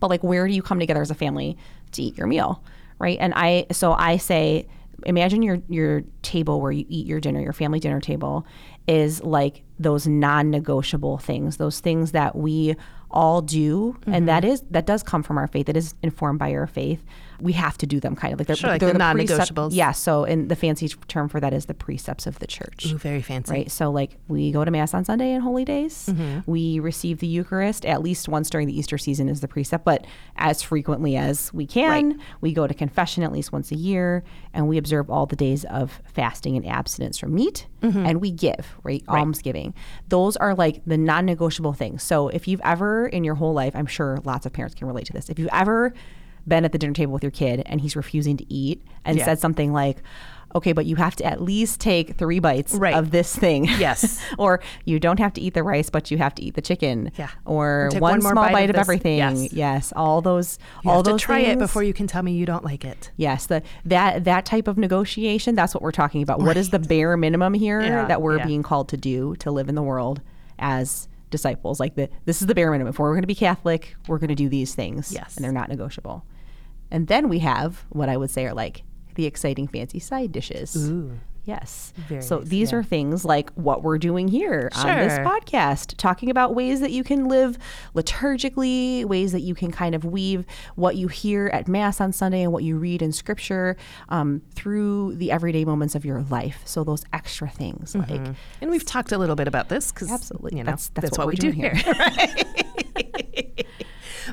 but 0.00 0.08
like 0.10 0.22
where 0.22 0.46
do 0.46 0.52
you 0.54 0.62
come 0.62 0.78
together 0.80 1.02
as 1.02 1.10
a 1.10 1.14
family 1.14 1.56
to 1.92 2.02
eat 2.02 2.16
your 2.16 2.26
meal 2.26 2.62
right 2.98 3.18
and 3.20 3.32
i 3.36 3.66
so 3.70 3.92
i 3.92 4.16
say 4.16 4.66
imagine 5.04 5.42
your 5.42 5.58
your 5.68 6.02
table 6.22 6.60
where 6.60 6.72
you 6.72 6.84
eat 6.88 7.06
your 7.06 7.20
dinner 7.20 7.40
your 7.40 7.52
family 7.52 7.78
dinner 7.80 8.00
table 8.00 8.46
is 8.88 9.22
like 9.22 9.62
those 9.78 10.06
non-negotiable 10.06 11.18
things 11.18 11.56
those 11.58 11.80
things 11.80 12.12
that 12.12 12.34
we 12.36 12.74
all 13.10 13.42
do. 13.42 13.96
And 14.06 14.28
that 14.28 14.42
mm-hmm. 14.42 14.52
is 14.52 14.60
that 14.70 14.86
does 14.86 15.02
come 15.02 15.22
from 15.22 15.38
our 15.38 15.46
faith. 15.46 15.68
It 15.68 15.76
is 15.76 15.94
informed 16.02 16.38
by 16.38 16.54
our 16.54 16.66
faith 16.66 17.02
we 17.40 17.52
have 17.52 17.76
to 17.78 17.86
do 17.86 18.00
them 18.00 18.14
kind 18.14 18.32
of 18.34 18.40
like 18.40 18.46
they're, 18.46 18.56
Sure, 18.56 18.70
like 18.70 18.80
they're 18.80 18.92
the 18.92 18.98
precept- 18.98 19.54
non-negotiables. 19.54 19.70
yeah 19.74 19.92
so 19.92 20.24
and 20.24 20.48
the 20.48 20.56
fancy 20.56 20.88
term 21.08 21.28
for 21.28 21.40
that 21.40 21.52
is 21.52 21.66
the 21.66 21.74
precepts 21.74 22.26
of 22.26 22.38
the 22.38 22.46
church 22.46 22.86
Ooh, 22.92 22.98
very 22.98 23.22
fancy. 23.22 23.52
right? 23.52 23.70
So, 23.70 23.90
like, 23.90 24.16
we 24.28 24.52
go 24.52 24.64
to 24.64 24.70
Mass 24.70 24.94
on 24.94 25.04
Sunday 25.04 25.32
and 25.32 25.42
holy 25.42 25.64
days. 25.64 26.06
Mm-hmm. 26.10 26.50
We 26.50 26.78
receive 26.80 27.18
the 27.20 27.26
Eucharist 27.26 27.84
at 27.86 28.02
least 28.02 28.28
once 28.28 28.50
during 28.50 28.66
the 28.66 28.78
Easter 28.78 28.98
season, 28.98 29.28
is 29.28 29.40
the 29.40 29.48
precept, 29.48 29.84
but 29.84 30.06
as 30.36 30.62
frequently 30.62 31.16
as 31.16 31.52
we 31.52 31.66
can. 31.66 32.20
We 32.40 32.52
go 32.52 32.66
to 32.66 32.74
confession 32.74 33.22
at 33.22 33.32
least 33.32 33.52
once 33.52 33.70
a 33.72 33.76
year, 33.76 34.22
and 34.52 34.68
we 34.68 34.76
observe 34.78 35.08
all 35.10 35.26
the 35.26 35.36
days 35.36 35.64
of 35.66 36.00
fasting 36.04 36.56
and 36.56 36.66
abstinence 36.66 37.18
from 37.18 37.34
meat, 37.34 37.66
Mm-hmm. 37.82 38.04
and 38.06 38.20
we 38.20 38.30
give, 38.30 38.76
right? 38.82 39.02
Almsgiving. 39.08 39.72
Those 40.08 40.36
are 40.36 40.54
like 40.54 40.82
the 40.84 40.98
non 40.98 41.24
negotiable 41.24 41.72
things. 41.72 42.02
So, 42.02 42.28
if 42.28 42.46
you've 42.46 42.60
ever 42.62 43.06
in 43.06 43.24
your 43.24 43.34
whole 43.36 43.54
life, 43.54 43.74
I'm 43.74 43.86
sure 43.86 44.18
lots 44.24 44.44
of 44.44 44.52
parents 44.52 44.74
can 44.74 44.86
relate 44.86 45.06
to 45.06 45.12
this, 45.14 45.30
if 45.30 45.38
you've 45.38 45.48
ever 45.52 45.94
been 46.46 46.64
at 46.64 46.72
the 46.72 46.78
dinner 46.78 46.92
table 46.94 47.12
with 47.12 47.22
your 47.22 47.30
kid 47.32 47.62
and 47.66 47.80
he's 47.80 47.96
refusing 47.96 48.36
to 48.36 48.52
eat 48.52 48.82
and 49.04 49.18
Yeah. 49.18 49.24
said 49.24 49.38
something 49.38 49.72
like, 49.72 49.98
Okay, 50.52 50.72
but 50.72 50.84
you 50.84 50.96
have 50.96 51.14
to 51.14 51.24
at 51.24 51.40
least 51.40 51.78
take 51.80 52.16
three 52.16 52.40
bites 52.40 52.74
Right. 52.74 52.94
of 52.94 53.12
this 53.12 53.36
thing. 53.36 53.66
Yes. 53.78 54.20
or 54.38 54.58
you 54.84 54.98
don't 54.98 55.20
have 55.20 55.32
to 55.34 55.40
eat 55.40 55.54
the 55.54 55.62
rice, 55.62 55.90
but 55.90 56.10
you 56.10 56.18
have 56.18 56.34
to 56.34 56.42
eat 56.42 56.54
the 56.54 56.60
chicken. 56.60 57.12
Yeah. 57.16 57.28
Or 57.44 57.88
one, 57.92 58.00
one 58.00 58.20
small 58.20 58.34
bite 58.34 58.52
bite, 58.52 58.70
of 58.70 58.74
of, 58.74 58.80
everything. 58.80 59.18
Yes. 59.18 59.52
Yes. 59.52 59.92
All 59.94 60.20
those. 60.20 60.58
You 60.82 60.90
all 60.90 60.96
have 60.96 61.04
to 61.04 61.10
those 61.12 61.22
try 61.22 61.38
it 61.38 61.60
before 61.60 61.84
you 61.84 61.92
can 61.94 62.08
tell 62.08 62.24
me 62.24 62.32
you 62.32 62.46
don't 62.46 62.64
like 62.64 62.84
it. 62.84 63.12
Yes, 63.16 63.46
the 63.46 63.62
that 63.84 64.24
that 64.24 64.44
type 64.44 64.66
of 64.66 64.76
negotiation. 64.76 65.54
That's 65.54 65.72
what 65.72 65.84
we're 65.84 65.92
talking 65.92 66.20
about. 66.20 66.40
What 66.40 66.56
is 66.56 66.70
the 66.70 66.80
bare 66.80 67.16
minimum 67.16 67.54
here 67.54 67.80
Yeah, 67.80 68.06
that 68.06 68.20
we're 68.20 68.38
yeah. 68.38 68.46
being 68.46 68.64
called 68.64 68.88
to 68.88 68.96
do 68.96 69.36
to 69.36 69.52
live 69.52 69.68
in 69.68 69.76
the 69.76 69.84
world 69.84 70.20
as 70.58 71.06
disciples? 71.30 71.80
Like 71.80 71.94
the 71.94 72.08
this 72.24 72.40
is 72.40 72.46
the 72.46 72.54
bare 72.54 72.70
minimum. 72.70 72.90
If 72.90 72.98
we're 72.98 73.12
going 73.12 73.22
to 73.22 73.26
be 73.26 73.34
Catholic, 73.34 73.96
we're 74.06 74.18
going 74.18 74.28
to 74.28 74.34
do 74.34 74.48
these 74.48 74.74
things. 74.74 75.12
Yes. 75.12 75.36
and 75.36 75.44
they're 75.44 75.52
not 75.52 75.68
negotiable. 75.68 76.24
And 76.90 77.06
then 77.06 77.28
we 77.28 77.38
have 77.40 77.84
what 77.90 78.08
I 78.08 78.16
would 78.16 78.30
say 78.30 78.46
are 78.46 78.54
like 78.54 78.82
the 79.14 79.26
exciting, 79.26 79.68
fancy 79.68 79.98
side 79.98 80.32
dishes. 80.32 80.76
Ooh. 80.76 81.18
Yes. 81.50 81.92
Very 82.08 82.22
so 82.22 82.38
nice, 82.38 82.48
these 82.48 82.70
yeah. 82.70 82.78
are 82.78 82.82
things 82.84 83.24
like 83.24 83.50
what 83.54 83.82
we're 83.82 83.98
doing 83.98 84.28
here 84.28 84.70
on 84.76 84.98
this 84.98 85.18
podcast, 85.18 85.96
talking 85.96 86.30
about 86.30 86.54
ways 86.54 86.78
that 86.78 86.92
you 86.92 87.02
can 87.02 87.24
live 87.24 87.58
liturgically, 87.92 89.04
ways 89.04 89.32
that 89.32 89.40
you 89.40 89.56
can 89.56 89.72
kind 89.72 89.96
of 89.96 90.04
weave 90.04 90.46
what 90.76 90.94
you 90.94 91.08
hear 91.08 91.48
at 91.52 91.66
Mass 91.66 92.00
on 92.00 92.12
Sunday 92.12 92.42
and 92.42 92.52
what 92.52 92.62
you 92.62 92.76
read 92.76 93.02
in 93.02 93.10
Scripture 93.10 93.76
um, 94.10 94.42
through 94.54 95.16
the 95.16 95.32
everyday 95.32 95.64
moments 95.64 95.96
of 95.96 96.04
your 96.04 96.22
life. 96.22 96.62
So 96.66 96.84
those 96.84 97.04
extra 97.12 97.48
things 97.48 97.96
like 97.96 98.10
And 98.60 98.70
we've 98.70 98.86
talked 98.86 99.10
a 99.10 99.18
little 99.18 99.34
bit 99.34 99.48
about 99.48 99.68
this 99.68 99.90
because 99.90 100.12
Absolutely. 100.12 100.58
you 100.58 100.62
know 100.62 100.70
That's- 100.70 100.92
that's, 100.94 101.10
that's 101.10 101.18
what, 101.18 101.26
what 101.26 101.34
we 101.34 101.36
do 101.36 101.52
doing 101.52 101.74
here. 101.74 101.82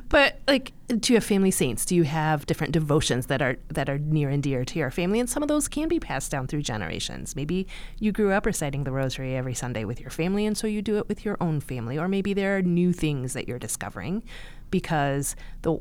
but 0.09 0.39
like, 0.47 0.71
do 0.87 1.13
you 1.13 1.17
have 1.17 1.23
family 1.23 1.51
saints? 1.51 1.85
Do 1.85 1.95
you 1.95 2.03
have 2.03 2.45
different 2.45 2.73
devotions 2.73 3.25
that 3.27 3.41
are 3.41 3.57
that 3.69 3.89
are 3.89 3.97
near 3.97 4.29
and 4.29 4.41
dear 4.41 4.63
to 4.63 4.79
your 4.79 4.91
family? 4.91 5.19
And 5.19 5.29
some 5.29 5.43
of 5.43 5.49
those 5.49 5.67
can 5.67 5.87
be 5.87 5.99
passed 5.99 6.31
down 6.31 6.47
through 6.47 6.61
generations. 6.61 7.35
Maybe 7.35 7.67
you 7.99 8.11
grew 8.11 8.31
up 8.31 8.45
reciting 8.45 8.83
the 8.83 8.91
Rosary 8.91 9.35
every 9.35 9.53
Sunday 9.53 9.83
with 9.83 9.99
your 9.99 10.09
family, 10.09 10.45
and 10.45 10.57
so 10.57 10.67
you 10.67 10.81
do 10.81 10.97
it 10.97 11.07
with 11.07 11.25
your 11.25 11.37
own 11.41 11.59
family. 11.59 11.97
Or 11.97 12.07
maybe 12.07 12.33
there 12.33 12.57
are 12.57 12.61
new 12.61 12.93
things 12.93 13.33
that 13.33 13.47
you're 13.47 13.59
discovering 13.59 14.23
because 14.71 15.35
the 15.61 15.79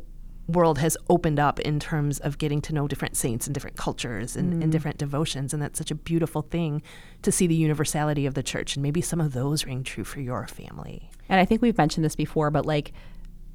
world 0.49 0.79
has 0.79 0.97
opened 1.09 1.41
up 1.41 1.59
in 1.61 1.81
terms 1.81 2.19
of 2.21 2.39
getting 2.39 2.61
to 2.61 2.73
know 2.73 2.87
different 2.87 3.17
saints 3.17 3.47
and 3.47 3.55
different 3.55 3.77
cultures 3.77 4.37
and, 4.37 4.53
and 4.55 4.65
mm. 4.65 4.71
different 4.71 4.99
devotions. 4.99 5.53
And 5.53 5.61
that's 5.61 5.79
such 5.79 5.91
a 5.91 5.95
beautiful 5.95 6.43
thing 6.43 6.83
to 7.23 7.33
see 7.33 7.47
the 7.47 7.55
universality 7.55 8.27
of 8.27 8.35
the 8.35 8.43
church. 8.43 8.77
And 8.77 8.83
maybe 8.83 9.01
some 9.01 9.21
of 9.21 9.33
those 9.33 9.67
ring 9.67 9.83
true 9.83 10.05
for 10.05 10.21
your 10.21 10.47
family. 10.47 11.11
And 11.29 11.41
I 11.41 11.45
think 11.45 11.63
we've 11.63 11.77
mentioned 11.77 12.05
this 12.05 12.15
before, 12.15 12.51
but 12.51 12.65
like 12.65 12.93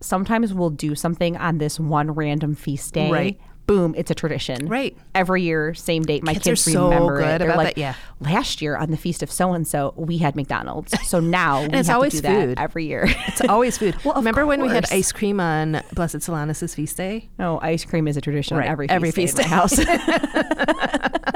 sometimes 0.01 0.53
we'll 0.53 0.69
do 0.69 0.95
something 0.95 1.37
on 1.37 1.57
this 1.59 1.79
one 1.79 2.11
random 2.11 2.55
feast 2.55 2.93
day. 2.93 3.09
Right. 3.11 3.39
boom, 3.67 3.93
it's 3.95 4.11
a 4.11 4.15
tradition. 4.15 4.67
Right. 4.67 4.97
Every 5.15 5.43
year, 5.43 5.73
same 5.73 6.03
date. 6.03 6.23
My 6.23 6.33
Kids 6.33 6.43
kids, 6.43 6.67
are 6.67 6.71
so 6.71 6.83
remember 6.89 7.19
good 7.19 7.27
it. 7.35 7.37
They're 7.39 7.47
about 7.49 7.57
like, 7.57 7.75
that, 7.75 7.79
yeah. 7.79 7.93
last 8.19 8.61
year 8.61 8.75
on 8.75 8.91
the 8.91 8.97
feast 8.97 9.23
of 9.23 9.31
so 9.31 9.53
and 9.53 9.65
so, 9.65 9.93
we 9.95 10.17
had 10.17 10.35
McDonald's. 10.35 10.93
So 11.07 11.19
now 11.41 11.61
we 11.61 11.77
it's 11.77 11.87
have 11.87 11.95
always 11.95 12.11
to 12.13 12.17
do 12.17 12.21
that 12.23 12.45
food. 12.47 12.59
every 12.59 12.85
year. 12.87 13.05
It's 13.27 13.39
always 13.41 13.77
food. 13.77 13.95
Well, 14.03 14.15
Remember 14.15 14.45
when 14.45 14.61
we 14.61 14.67
had 14.67 14.91
ice 14.91 15.13
cream 15.13 15.39
on 15.39 15.81
Blessed 15.93 16.17
Solanus' 16.17 16.75
feast 16.75 16.97
day? 16.97 17.29
oh, 17.39 17.59
ice 17.61 17.85
cream 17.85 18.09
is 18.09 18.17
a 18.17 18.21
tradition 18.21 18.57
Right. 18.57 18.65
on 18.65 18.71
every 18.71 18.89
Every 18.89 19.11
feast, 19.11 19.37
feast 19.37 19.49
day 19.49 19.55
house. 19.55 19.77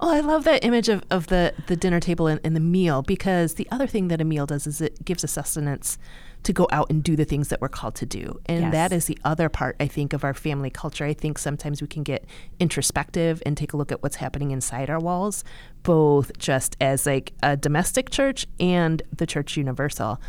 Oh, 0.00 0.10
I 0.10 0.20
love 0.20 0.44
that 0.44 0.64
image 0.64 0.88
of, 0.88 1.02
of 1.10 1.26
the, 1.28 1.54
the 1.66 1.76
dinner 1.76 2.00
table 2.00 2.26
and, 2.26 2.40
and 2.44 2.54
the 2.56 2.60
meal 2.60 3.02
because 3.02 3.54
the 3.54 3.68
other 3.70 3.86
thing 3.86 4.08
that 4.08 4.20
a 4.20 4.24
meal 4.24 4.46
does 4.46 4.66
is 4.66 4.80
it 4.80 5.04
gives 5.04 5.24
us 5.24 5.32
sustenance 5.32 5.98
to 6.44 6.52
go 6.52 6.68
out 6.70 6.88
and 6.88 7.02
do 7.02 7.16
the 7.16 7.24
things 7.24 7.48
that 7.48 7.60
we're 7.60 7.68
called 7.68 7.96
to 7.96 8.06
do. 8.06 8.38
And 8.46 8.60
Yes. 8.60 8.72
that 8.72 8.92
is 8.92 9.06
the 9.06 9.18
other 9.24 9.48
part, 9.48 9.74
I 9.80 9.88
think, 9.88 10.12
of 10.12 10.22
our 10.22 10.34
family 10.34 10.70
culture. 10.70 11.04
I 11.04 11.12
think 11.12 11.36
sometimes 11.36 11.82
we 11.82 11.88
can 11.88 12.04
get 12.04 12.24
introspective 12.60 13.42
and 13.44 13.56
take 13.56 13.72
a 13.72 13.76
look 13.76 13.90
at 13.90 14.02
what's 14.02 14.16
happening 14.16 14.50
inside 14.52 14.88
our 14.90 15.00
walls, 15.00 15.42
both 15.82 16.36
just 16.38 16.76
as 16.80 17.06
like 17.06 17.32
a 17.42 17.56
domestic 17.56 18.10
church 18.10 18.46
and 18.60 19.02
the 19.16 19.26
church 19.26 19.56
universal. 19.56 20.20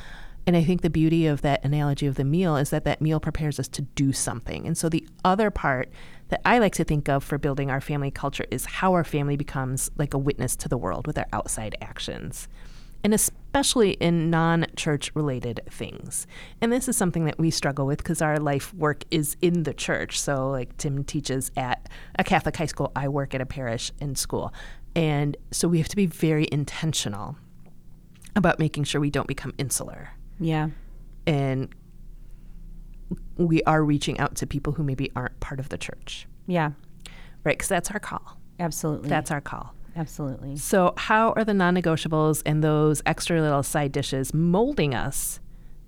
And 0.48 0.58
I 0.58 0.64
think 0.64 0.82
the 0.82 0.90
beauty 0.90 1.28
of 1.28 1.42
that 1.42 1.64
analogy 1.64 2.08
of 2.08 2.16
the 2.16 2.24
meal 2.24 2.56
is 2.56 2.72
that 2.72 2.86
that 2.86 3.02
meal 3.02 3.20
prepares 3.20 3.60
us 3.60 3.68
to 3.68 3.84
do 3.84 4.12
something. 4.12 4.66
And 4.66 4.76
so 4.78 4.90
the 4.90 5.08
other 5.24 5.52
part 5.52 5.90
that 6.30 6.42
I 6.46 6.60
like 6.60 6.74
to 6.76 6.84
think 6.84 7.10
of 7.10 7.24
for 7.24 7.38
building 7.38 7.70
our 7.70 7.82
family 7.82 8.12
culture 8.12 8.46
is 8.50 8.66
how 8.66 8.94
our 8.94 9.04
family 9.04 9.36
becomes 9.36 9.92
like 9.98 10.14
a 10.14 10.18
witness 10.18 10.56
to 10.58 10.70
the 10.70 10.78
world 10.78 11.06
with 11.06 11.18
our 11.18 11.28
outside 11.34 11.76
actions. 11.82 12.48
And 13.04 13.14
especially 13.14 13.92
in 13.92 14.30
non 14.30 14.66
church 14.76 15.12
related 15.16 15.62
things. 15.70 16.28
And 16.60 16.72
this 16.72 16.90
is 16.90 16.98
something 16.98 17.26
that 17.26 17.40
we 17.40 17.50
struggle 17.50 17.86
with 17.86 18.00
because 18.00 18.22
our 18.22 18.38
life 18.38 18.74
work 18.74 19.06
is 19.10 19.38
in 19.42 19.64
the 19.64 19.74
church. 19.74 20.20
So, 20.20 20.50
like 20.50 20.76
Tim 20.76 21.06
teaches 21.06 21.50
at 21.56 21.88
a 22.18 22.26
Catholic 22.26 22.58
high 22.58 22.66
school, 22.66 22.92
I 22.98 23.08
work 23.08 23.34
at 23.34 23.40
a 23.40 23.46
parish 23.46 23.94
in 24.02 24.16
school. 24.16 24.54
And 24.96 25.38
so 25.52 25.68
we 25.70 25.78
have 25.78 25.88
to 25.90 25.96
be 25.96 26.08
very 26.08 26.48
intentional 26.52 27.38
about 28.36 28.60
making 28.60 28.84
sure 28.84 29.00
we 29.00 29.10
don't 29.10 29.28
become 29.28 29.54
insular 29.58 30.10
yeah. 30.40 30.70
and 31.26 31.70
we 33.38 33.64
are 33.64 33.84
reaching 33.84 34.20
out 34.20 34.36
to 34.36 34.48
people 34.48 34.74
who 34.74 34.84
maybe 34.84 35.12
aren't 35.16 35.40
part 35.40 35.60
of 35.60 35.70
the 35.70 35.78
church, 35.78 36.28
Yeah. 36.48 36.72
right? 37.44 37.58
Because 37.58 37.70
that's 37.70 37.90
our 37.92 38.00
call. 38.00 38.38
Absolutely. 38.60 39.10
That's 39.10 39.32
our 39.32 39.42
call. 39.42 39.74
absolutely. 39.96 40.56
So, 40.58 40.94
how 40.98 41.32
are 41.34 41.44
the 41.44 41.54
non 41.54 41.76
negotiables 41.76 42.42
and 42.46 42.64
those 42.64 43.02
extra 43.06 43.42
little 43.42 43.64
side 43.64 43.92
dishes 43.92 44.34
molding 44.34 44.94
us 44.94 45.40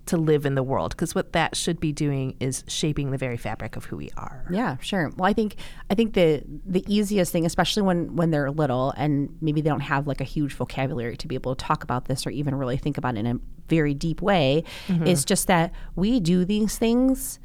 to 0.06 0.16
live 0.16 0.46
in 0.46 0.54
the 0.54 0.62
world? 0.62 0.90
Because 0.90 1.14
what 1.14 1.32
that 1.32 1.56
should 1.56 1.80
be 1.80 1.92
doing 1.92 2.36
is 2.40 2.64
shaping 2.66 3.10
the 3.10 3.18
very 3.18 3.36
fabric 3.36 3.76
of 3.76 3.84
who 3.86 3.96
we 3.96 4.10
are. 4.16 4.44
Yeah, 4.50 4.76
sure. 4.80 5.10
Well, 5.16 5.28
I 5.28 5.32
think 5.32 5.56
I 5.90 5.94
think 5.94 6.14
the 6.14 6.42
the 6.66 6.84
easiest 6.92 7.32
thing, 7.32 7.46
especially 7.46 7.82
when 7.82 8.16
when 8.16 8.30
they're 8.30 8.50
little 8.50 8.92
and 8.96 9.36
maybe 9.40 9.60
they 9.60 9.70
don't 9.70 9.80
have 9.80 10.06
like 10.06 10.20
a 10.20 10.24
huge 10.24 10.54
vocabulary 10.54 11.16
to 11.16 11.28
be 11.28 11.34
able 11.34 11.54
to 11.54 11.64
talk 11.64 11.84
about 11.84 12.06
this 12.06 12.26
or 12.26 12.30
even 12.30 12.54
really 12.54 12.76
think 12.76 12.98
about 12.98 13.16
it 13.16 13.20
in 13.20 13.26
a 13.26 13.38
very 13.68 13.94
deep 13.94 14.20
way, 14.20 14.64
mm-hmm. 14.88 15.06
is 15.06 15.24
just 15.24 15.46
that 15.46 15.72
we 15.94 16.20
do 16.20 16.44
these 16.44 16.76
things 16.78 17.38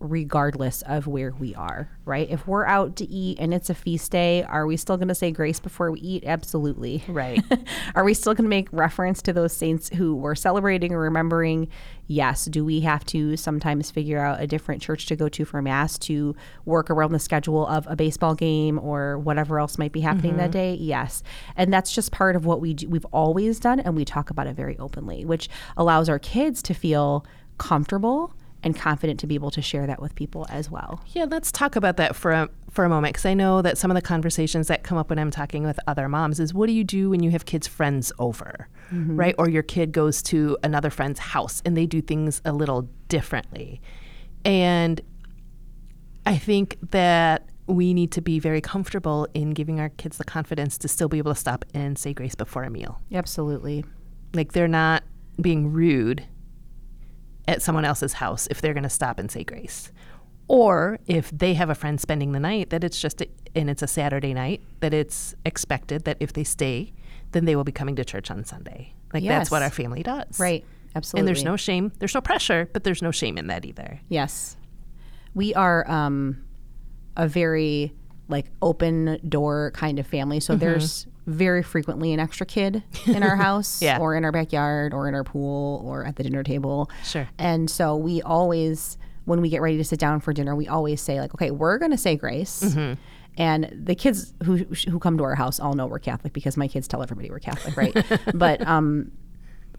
regardless 0.00 0.82
of 0.82 1.06
where 1.06 1.32
we 1.32 1.54
are, 1.54 1.90
right? 2.04 2.28
If 2.30 2.46
we're 2.46 2.66
out 2.66 2.96
to 2.96 3.08
eat 3.08 3.38
and 3.40 3.52
it's 3.52 3.68
a 3.68 3.74
feast 3.74 4.12
day, 4.12 4.44
are 4.44 4.66
we 4.66 4.76
still 4.76 4.96
going 4.96 5.08
to 5.08 5.14
say 5.14 5.30
grace 5.32 5.58
before 5.58 5.90
we 5.90 6.00
eat? 6.00 6.24
Absolutely. 6.24 7.02
Right. 7.08 7.42
Are 7.94 8.04
we 8.04 8.14
still 8.14 8.34
going 8.34 8.44
to 8.44 8.48
make 8.48 8.68
reference 8.70 9.22
to 9.22 9.32
those 9.32 9.52
saints 9.52 9.88
who 9.88 10.14
we're 10.14 10.34
celebrating 10.34 10.92
or 10.92 11.00
remembering? 11.00 11.68
Yes. 12.06 12.44
Do 12.44 12.64
we 12.64 12.80
have 12.80 13.04
to 13.06 13.36
sometimes 13.36 13.90
figure 13.90 14.18
out 14.18 14.40
a 14.40 14.46
different 14.46 14.82
church 14.82 15.06
to 15.06 15.16
go 15.16 15.28
to 15.30 15.44
for 15.44 15.60
Mass 15.60 15.98
to 16.00 16.36
work 16.64 16.90
around 16.90 17.12
the 17.12 17.18
schedule 17.18 17.66
of 17.66 17.86
a 17.88 17.96
baseball 17.96 18.34
game 18.34 18.78
or 18.78 19.18
whatever 19.18 19.58
else 19.58 19.78
might 19.78 19.92
be 19.92 20.00
happening 20.00 20.36
that 20.36 20.50
mm-hmm. 20.50 20.74
day? 20.74 20.74
Yes. 20.74 21.22
And 21.56 21.72
that's 21.72 21.92
just 21.92 22.12
part 22.12 22.36
of 22.36 22.46
what 22.46 22.60
we 22.60 22.74
do, 22.74 22.88
we've 22.88 23.06
always 23.06 23.58
done, 23.58 23.80
and 23.80 23.96
we 23.96 24.04
talk 24.04 24.30
about 24.30 24.46
it 24.46 24.54
very 24.54 24.78
openly, 24.78 25.24
which 25.24 25.48
allows 25.76 26.08
our 26.08 26.18
kids 26.18 26.62
to 26.62 26.74
feel 26.74 27.24
comfortable 27.58 28.32
and 28.62 28.76
confident 28.76 29.20
to 29.20 29.26
be 29.26 29.34
able 29.34 29.50
to 29.52 29.62
share 29.62 29.86
that 29.86 30.00
with 30.00 30.14
people 30.14 30.46
as 30.50 30.70
well. 30.70 31.02
Yeah, 31.08 31.26
let's 31.28 31.52
talk 31.52 31.76
about 31.76 31.96
that 31.96 32.16
for 32.16 32.32
a, 32.32 32.48
for 32.70 32.84
a 32.84 32.88
moment 32.88 33.14
because 33.14 33.26
I 33.26 33.34
know 33.34 33.62
that 33.62 33.78
some 33.78 33.90
of 33.90 33.94
the 33.94 34.02
conversations 34.02 34.66
that 34.68 34.82
come 34.82 34.98
up 34.98 35.10
when 35.10 35.18
I'm 35.18 35.30
talking 35.30 35.64
with 35.64 35.78
other 35.86 36.08
moms 36.08 36.40
is 36.40 36.52
what 36.52 36.66
do 36.66 36.72
you 36.72 36.84
do 36.84 37.10
when 37.10 37.22
you 37.22 37.30
have 37.30 37.44
kids' 37.44 37.66
friends 37.66 38.12
over, 38.18 38.68
mm-hmm. 38.92 39.16
right? 39.16 39.34
Or 39.38 39.48
your 39.48 39.62
kid 39.62 39.92
goes 39.92 40.22
to 40.24 40.58
another 40.62 40.90
friend's 40.90 41.20
house 41.20 41.62
and 41.64 41.76
they 41.76 41.86
do 41.86 42.00
things 42.00 42.42
a 42.44 42.52
little 42.52 42.88
differently. 43.08 43.80
And 44.44 45.00
I 46.26 46.36
think 46.36 46.78
that 46.90 47.48
we 47.66 47.94
need 47.94 48.10
to 48.12 48.20
be 48.20 48.38
very 48.38 48.60
comfortable 48.60 49.28
in 49.34 49.50
giving 49.50 49.78
our 49.78 49.90
kids 49.90 50.16
the 50.16 50.24
confidence 50.24 50.78
to 50.78 50.88
still 50.88 51.08
be 51.08 51.18
able 51.18 51.32
to 51.32 51.38
stop 51.38 51.64
and 51.74 51.98
say 51.98 52.12
grace 52.12 52.34
before 52.34 52.64
a 52.64 52.70
meal. 52.70 53.00
Absolutely. 53.12 53.84
Like 54.34 54.52
they're 54.52 54.68
not 54.68 55.04
being 55.40 55.72
rude 55.72 56.26
at 57.48 57.62
someone 57.62 57.84
else's 57.84 58.12
house 58.12 58.46
if 58.50 58.60
they're 58.60 58.74
going 58.74 58.84
to 58.84 58.90
stop 58.90 59.18
and 59.18 59.30
say 59.30 59.42
grace. 59.42 59.90
Or 60.46 60.98
if 61.06 61.30
they 61.30 61.54
have 61.54 61.70
a 61.70 61.74
friend 61.74 62.00
spending 62.00 62.32
the 62.32 62.40
night, 62.40 62.70
that 62.70 62.84
it's 62.84 63.00
just, 63.00 63.20
a, 63.20 63.26
and 63.56 63.68
it's 63.68 63.82
a 63.82 63.86
Saturday 63.86 64.32
night, 64.32 64.62
that 64.80 64.94
it's 64.94 65.34
expected 65.44 66.04
that 66.04 66.18
if 66.20 66.32
they 66.32 66.44
stay, 66.44 66.92
then 67.32 67.44
they 67.44 67.56
will 67.56 67.64
be 67.64 67.72
coming 67.72 67.96
to 67.96 68.04
church 68.04 68.30
on 68.30 68.44
Sunday. 68.44 68.94
Like 69.12 69.24
that's 69.24 69.50
what 69.50 69.62
our 69.62 69.70
family 69.70 70.02
does. 70.02 70.38
Right. 70.38 70.64
Absolutely. 70.94 71.20
And 71.20 71.28
there's 71.28 71.44
no 71.44 71.56
shame, 71.56 71.92
there's 71.98 72.14
no 72.14 72.20
pressure, 72.20 72.68
but 72.72 72.84
there's 72.84 73.02
no 73.02 73.10
shame 73.10 73.36
in 73.36 73.48
that 73.48 73.64
either. 73.64 74.00
Yes. 74.08 74.56
We 75.34 75.54
are 75.54 75.88
um, 75.90 76.42
a 77.16 77.28
very 77.28 77.92
like 78.28 78.46
open 78.62 79.18
door 79.28 79.72
kind 79.74 79.98
of 79.98 80.06
family. 80.06 80.40
So 80.40 80.56
there's 80.56 81.06
very 81.28 81.62
frequently 81.62 82.12
an 82.12 82.20
extra 82.20 82.46
kid 82.46 82.82
in 83.06 83.22
our 83.22 83.36
house 83.46 83.80
Yeah. 83.82 83.98
or 84.00 84.16
in 84.16 84.24
our 84.24 84.32
backyard 84.32 84.92
or 84.94 85.08
in 85.08 85.14
our 85.14 85.24
pool 85.24 85.82
or 85.84 86.04
at 86.04 86.16
the 86.16 86.22
dinner 86.22 86.42
table. 86.42 86.90
Sure. 87.04 87.28
And 87.38 87.70
so 87.70 87.94
we 87.96 88.22
always 88.22 88.96
when 89.26 89.42
we 89.42 89.50
get 89.50 89.60
ready 89.60 89.76
to 89.76 89.84
sit 89.84 89.98
down 90.00 90.20
for 90.20 90.32
dinner, 90.32 90.56
we 90.56 90.66
always 90.66 91.02
say 91.02 91.20
like, 91.20 91.34
okay, 91.34 91.50
we're 91.50 91.76
going 91.76 91.90
to 91.90 91.98
say 91.98 92.16
grace. 92.16 92.74
And 93.36 93.70
the 93.72 93.94
kids 93.94 94.32
who 94.44 94.56
who 94.88 94.98
come 94.98 95.16
to 95.18 95.24
our 95.24 95.34
house 95.36 95.60
all 95.60 95.74
know 95.74 95.86
we're 95.86 95.98
Catholic 96.00 96.32
because 96.32 96.56
my 96.56 96.66
kids 96.66 96.88
tell 96.88 97.02
everybody 97.02 97.30
we're 97.30 97.38
Catholic, 97.38 97.76
right? 97.76 98.20
but 98.34 98.66
um, 98.66 99.12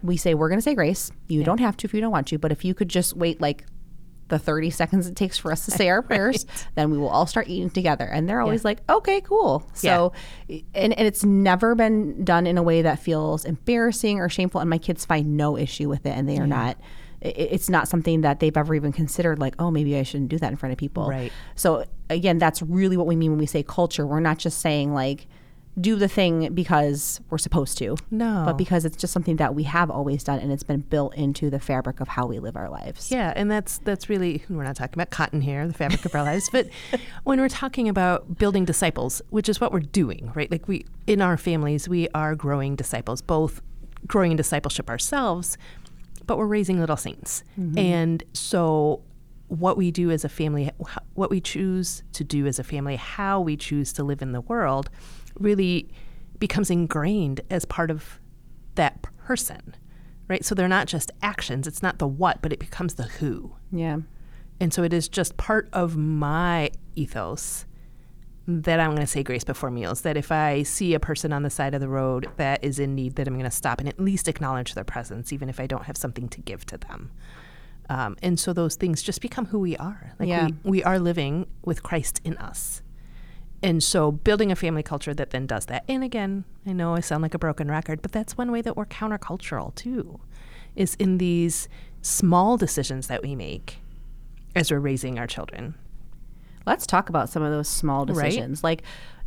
we 0.02 0.16
say 0.16 0.34
we're 0.34 0.48
going 0.48 0.58
to 0.58 0.62
say 0.62 0.74
grace. 0.74 1.10
You 1.28 1.42
don't 1.44 1.58
have 1.60 1.76
to 1.78 1.84
if 1.86 1.92
you 1.92 2.00
don't 2.00 2.12
want 2.12 2.28
to, 2.28 2.38
but 2.38 2.52
if 2.52 2.64
you 2.64 2.72
could 2.74 2.88
just 2.88 3.16
wait 3.16 3.40
like 3.40 3.66
the 4.30 4.38
30 4.38 4.70
seconds 4.70 5.06
it 5.06 5.14
takes 5.16 5.36
for 5.38 5.52
us 5.52 5.64
to 5.66 5.70
say 5.70 5.88
our 5.90 6.00
prayers, 6.10 6.46
then 6.74 6.90
we 6.90 6.96
will 6.98 7.08
all 7.08 7.26
start 7.26 7.48
eating 7.48 7.68
together. 7.70 8.04
And 8.06 8.28
they're 8.28 8.40
always 8.40 8.64
like, 8.64 8.80
okay, 8.88 9.20
cool. 9.20 9.68
So, 9.74 10.12
and, 10.48 10.64
and 10.98 11.06
it's 11.06 11.24
never 11.24 11.74
been 11.74 12.24
done 12.24 12.46
in 12.46 12.56
a 12.56 12.62
way 12.62 12.82
that 12.82 12.98
feels 12.98 13.44
embarrassing 13.44 14.18
or 14.20 14.28
shameful. 14.28 14.60
And 14.60 14.70
my 14.70 14.78
kids 14.78 15.04
find 15.04 15.36
no 15.36 15.56
issue 15.58 15.88
with 15.88 16.06
it. 16.06 16.10
And 16.16 16.28
they 16.28 16.38
are 16.38 16.46
not, 16.46 16.76
i- 17.22 17.28
it's 17.28 17.68
not 17.68 17.86
something 17.88 18.22
that 18.22 18.40
they've 18.40 18.56
ever 18.56 18.74
even 18.74 18.92
considered 18.92 19.38
like, 19.38 19.54
oh, 19.58 19.70
maybe 19.70 19.96
I 19.96 20.02
shouldn't 20.02 20.30
do 20.30 20.38
that 20.38 20.50
in 20.50 20.56
front 20.56 20.72
of 20.72 20.78
people. 20.78 21.08
Right. 21.08 21.32
So, 21.54 21.84
again, 22.08 22.38
that's 22.38 22.62
really 22.62 22.96
what 22.96 23.06
we 23.06 23.16
mean 23.16 23.30
when 23.32 23.38
we 23.38 23.46
say 23.46 23.62
culture. 23.62 24.06
We're 24.06 24.20
not 24.20 24.38
just 24.38 24.60
saying 24.60 24.94
like, 24.94 25.26
do 25.80 25.96
the 25.96 26.08
thing 26.08 26.52
because 26.54 27.20
we're 27.30 27.38
supposed 27.38 27.78
to. 27.78 27.96
No. 28.10 28.42
But 28.44 28.56
because 28.56 28.84
it's 28.84 28.96
just 28.96 29.12
something 29.12 29.36
that 29.36 29.54
we 29.54 29.64
have 29.64 29.90
always 29.90 30.24
done 30.24 30.38
and 30.38 30.52
it's 30.52 30.62
been 30.62 30.80
built 30.80 31.14
into 31.14 31.50
the 31.50 31.60
fabric 31.60 32.00
of 32.00 32.08
how 32.08 32.26
we 32.26 32.38
live 32.38 32.56
our 32.56 32.68
lives. 32.68 33.10
Yeah, 33.10 33.32
and 33.36 33.50
that's 33.50 33.78
that's 33.78 34.08
really 34.08 34.44
we're 34.48 34.64
not 34.64 34.76
talking 34.76 34.94
about 34.94 35.10
cotton 35.10 35.40
here, 35.40 35.66
the 35.66 35.74
fabric 35.74 36.04
of 36.04 36.14
our 36.14 36.22
lives, 36.22 36.48
but 36.50 36.68
when 37.24 37.40
we're 37.40 37.48
talking 37.48 37.88
about 37.88 38.38
building 38.38 38.64
disciples, 38.64 39.22
which 39.30 39.48
is 39.48 39.60
what 39.60 39.72
we're 39.72 39.80
doing, 39.80 40.32
right? 40.34 40.50
Like 40.50 40.68
we 40.68 40.86
in 41.06 41.20
our 41.20 41.36
families, 41.36 41.88
we 41.88 42.08
are 42.14 42.34
growing 42.34 42.76
disciples, 42.76 43.22
both 43.22 43.60
growing 44.06 44.32
in 44.32 44.36
discipleship 44.36 44.88
ourselves, 44.88 45.58
but 46.26 46.38
we're 46.38 46.46
raising 46.46 46.80
little 46.80 46.96
saints. 46.96 47.42
Mm-hmm. 47.58 47.78
And 47.78 48.24
so 48.32 49.02
what 49.48 49.76
we 49.76 49.90
do 49.90 50.10
as 50.10 50.24
a 50.24 50.28
family, 50.28 50.70
what 51.14 51.28
we 51.28 51.40
choose 51.40 52.04
to 52.12 52.22
do 52.22 52.46
as 52.46 52.58
a 52.58 52.64
family, 52.64 52.96
how 52.96 53.40
we 53.40 53.56
choose 53.56 53.92
to 53.94 54.04
live 54.04 54.22
in 54.22 54.30
the 54.32 54.40
world 54.40 54.88
really 55.40 55.88
becomes 56.38 56.70
ingrained 56.70 57.40
as 57.50 57.64
part 57.64 57.90
of 57.90 58.18
that 58.76 59.02
person, 59.18 59.74
right? 60.28 60.44
So 60.44 60.54
they're 60.54 60.68
not 60.68 60.86
just 60.86 61.10
actions, 61.22 61.66
it's 61.66 61.82
not 61.82 61.98
the 61.98 62.06
what, 62.06 62.40
but 62.42 62.52
it 62.52 62.58
becomes 62.58 62.94
the 62.94 63.04
who. 63.04 63.52
Yeah. 63.72 63.98
And 64.60 64.72
so 64.72 64.82
it 64.82 64.92
is 64.92 65.08
just 65.08 65.36
part 65.36 65.68
of 65.72 65.96
my 65.96 66.70
ethos 66.94 67.64
that 68.46 68.80
I'm 68.80 68.90
going 68.90 69.00
to 69.00 69.06
say 69.06 69.22
grace 69.22 69.44
before 69.44 69.70
meals. 69.70 70.02
That 70.02 70.16
if 70.16 70.30
I 70.32 70.64
see 70.64 70.92
a 70.94 71.00
person 71.00 71.32
on 71.32 71.42
the 71.42 71.50
side 71.50 71.74
of 71.74 71.80
the 71.80 71.88
road 71.88 72.28
that 72.36 72.62
is 72.64 72.78
in 72.78 72.94
need, 72.94 73.16
that 73.16 73.26
I'm 73.26 73.34
going 73.34 73.44
to 73.44 73.50
stop 73.50 73.80
and 73.80 73.88
at 73.88 73.98
least 74.00 74.28
acknowledge 74.28 74.74
their 74.74 74.84
presence, 74.84 75.32
even 75.32 75.48
if 75.48 75.60
I 75.60 75.66
don't 75.66 75.84
have 75.84 75.96
something 75.96 76.28
to 76.30 76.40
give 76.40 76.66
to 76.66 76.76
them. 76.78 77.10
Um, 77.88 78.16
and 78.22 78.38
so 78.38 78.52
those 78.52 78.76
things 78.76 79.02
just 79.02 79.20
become 79.20 79.46
who 79.46 79.58
we 79.60 79.76
are. 79.76 80.12
Like 80.18 80.28
Yeah. 80.28 80.46
we, 80.62 80.70
we 80.70 80.84
are 80.84 80.98
living 80.98 81.46
with 81.64 81.82
Christ 81.82 82.20
in 82.24 82.36
us. 82.38 82.82
And 83.62 83.82
so 83.82 84.10
building 84.10 84.50
a 84.50 84.56
family 84.56 84.82
culture 84.82 85.12
that 85.14 85.30
then 85.30 85.46
does 85.46 85.66
that. 85.66 85.84
And 85.88 86.02
again, 86.02 86.44
I 86.66 86.72
know 86.72 86.94
I 86.94 87.00
sound 87.00 87.22
like 87.22 87.34
a 87.34 87.38
broken 87.38 87.70
record, 87.70 88.00
but 88.00 88.12
that's 88.12 88.38
one 88.38 88.50
way 88.50 88.62
that 88.62 88.76
we're 88.76 88.86
countercultural 88.86 89.74
too, 89.74 90.18
is 90.76 90.94
in 90.94 91.18
these 91.18 91.68
small 92.00 92.56
decisions 92.56 93.08
that 93.08 93.22
we 93.22 93.34
make 93.36 93.78
as 94.56 94.70
we're 94.70 94.78
raising 94.78 95.18
our 95.18 95.26
children. 95.26 95.74
Let's 96.66 96.86
talk 96.86 97.08
about 97.08 97.28
some 97.28 97.42
of 97.42 97.52
those 97.52 97.68
small 97.68 98.06
decisions. 98.06 98.64
Like 98.64 98.82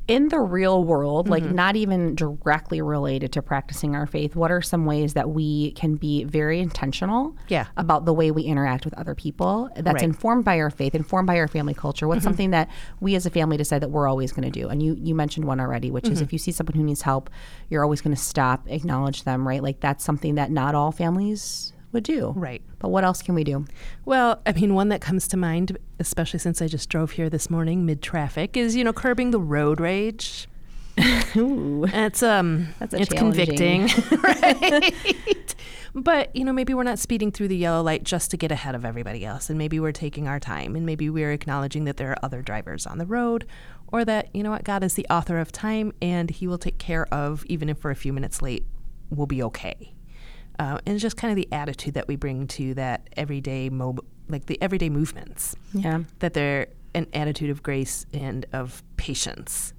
in 0.06 0.28
the 0.28 0.40
real 0.40 0.84
world, 0.84 1.30
like 1.30 1.44
Mm-hmm. 1.44 1.56
not 1.56 1.76
even 1.78 2.14
directly 2.16 2.82
related 2.82 3.32
to 3.34 3.42
practicing 3.42 3.96
our 3.96 4.06
faith, 4.06 4.36
what 4.36 4.52
are 4.52 4.62
some 4.62 4.86
ways 4.86 5.14
that 5.14 5.30
we 5.30 5.72
can 5.72 5.96
be 5.96 6.26
very 6.26 6.60
intentional 6.60 7.38
Yeah. 7.48 7.68
about 7.78 8.04
the 8.04 8.14
way 8.14 8.30
we 8.30 8.44
interact 8.44 8.84
with 8.84 8.94
other 8.96 9.16
people 9.16 9.70
that's 9.76 9.86
Right. 9.86 9.96
Mm-hmm. 9.96 10.04
informed 10.06 10.44
by 10.46 10.60
our 10.60 10.70
faith, 10.70 10.94
informed 10.94 11.28
by 11.28 11.38
our 11.40 11.48
family 11.48 11.74
culture? 11.74 12.06
What's 12.08 12.24
something 12.24 12.52
that 12.52 12.70
we 13.00 13.16
as 13.16 13.26
a 13.26 13.30
family 13.30 13.56
decide 13.56 13.80
that 13.80 13.92
we're 13.92 14.10
always 14.10 14.34
going 14.34 14.44
to 14.52 14.60
do? 14.62 14.68
And 14.68 14.84
you 14.84 14.98
you 15.00 15.16
mentioned 15.16 15.46
one 15.46 15.60
already, 15.62 15.90
which 15.90 16.04
Mm-hmm. 16.04 16.14
is 16.14 16.22
if 16.22 16.34
you 16.34 16.40
see 16.40 16.52
someone 16.52 16.76
who 16.76 16.84
needs 16.84 17.02
help, 17.04 17.30
you're 17.70 17.84
always 17.84 18.02
going 18.02 18.16
to 18.16 18.22
stop, 18.22 18.66
acknowledge 18.68 19.24
them, 19.24 19.48
right? 19.48 19.64
Like 19.64 19.80
that's 19.80 20.04
something 20.04 20.36
that 20.36 20.52
not 20.52 20.76
all 20.76 20.92
families 20.92 21.72
would 21.94 22.04
do. 22.04 22.34
Right. 22.36 22.62
But 22.80 22.90
what 22.90 23.04
else 23.04 23.22
can 23.22 23.36
we 23.36 23.44
do? 23.44 23.66
Well, 24.06 24.42
I 24.46 24.52
mean, 24.52 24.74
one 24.74 24.90
that 24.90 25.02
comes 25.02 25.28
to 25.30 25.38
mind, 25.38 25.78
especially 26.00 26.40
since 26.40 26.62
I 26.62 26.68
just 26.68 26.90
drove 26.90 27.12
here 27.12 27.30
this 27.30 27.50
morning 27.50 27.86
mid 27.86 28.02
traffic, 28.02 28.58
is 28.58 28.76
you 28.76 28.84
know 28.84 28.94
curbing 28.94 29.32
the 29.32 29.40
road 29.40 29.80
rage. 29.80 30.48
Ooh. 31.36 31.86
It's 31.86 32.22
um, 32.22 32.68
That's 32.80 32.94
a 32.94 33.02
it's 33.02 33.14
convicting, 33.14 33.84
right? 34.24 35.56
But 35.96 36.36
you 36.36 36.44
know, 36.44 36.54
maybe 36.54 36.74
we're 36.74 36.84
not 36.84 37.00
speeding 37.00 37.32
through 37.32 37.48
the 37.48 37.58
yellow 37.58 37.82
light 37.82 38.04
just 38.04 38.32
to 38.32 38.38
get 38.38 38.52
ahead 38.52 38.76
of 38.76 38.86
everybody 38.86 39.26
else, 39.26 39.50
and 39.50 39.58
maybe 39.58 39.80
we're 39.80 39.92
taking 39.92 40.28
our 40.28 40.40
time, 40.40 40.76
and 40.76 40.86
maybe 40.86 41.10
we're 41.10 41.32
acknowledging 41.32 41.86
that 41.86 41.98
there 41.98 42.12
are 42.12 42.18
other 42.24 42.42
drivers 42.42 42.86
on 42.86 42.98
the 42.98 43.06
road, 43.06 43.46
or 43.88 44.06
that 44.06 44.30
you 44.36 44.44
know 44.44 44.52
what, 44.52 44.64
God 44.64 44.84
is 44.84 44.96
the 44.96 45.06
author 45.10 45.40
of 45.40 45.52
time, 45.52 45.94
and 46.02 46.30
He 46.30 46.48
will 46.48 46.58
take 46.58 46.78
care 46.78 47.12
of 47.14 47.46
even 47.46 47.70
if 47.70 47.84
we're 47.84 47.92
a 47.92 47.96
few 47.96 48.14
minutes 48.14 48.42
late, 48.42 48.66
we'll 49.10 49.28
be 49.28 49.42
okay. 49.44 49.93
Uh, 50.60 50.78
and 50.86 51.00
just 51.00 51.18
kind 51.18 51.32
of 51.32 51.36
the 51.36 51.52
attitude 51.52 51.94
that 51.96 52.08
we 52.08 52.16
bring 52.16 52.48
to 52.48 52.74
that 52.76 53.10
everyday 53.18 53.70
mo- 53.70 53.98
like 54.30 54.46
the 54.46 54.62
everyday 54.62 54.90
movements 54.90 55.56
Yeah. 55.74 56.02
that 56.20 56.34
they're 56.34 56.68
an 56.96 57.08
attitude 57.14 57.50
of 57.50 57.64
grace 57.64 58.06
and 58.14 58.46
of 58.54 58.84
patience. 58.98 59.74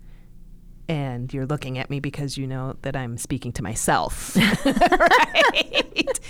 And 0.86 1.32
you're 1.32 1.46
looking 1.46 1.78
at 1.78 1.88
me 1.88 1.98
because 2.00 2.36
you 2.36 2.46
know 2.46 2.76
that 2.82 2.94
I'm 2.94 3.16
speaking 3.16 3.52
to 3.52 3.62
myself. 3.62 4.36
right? 4.64 6.20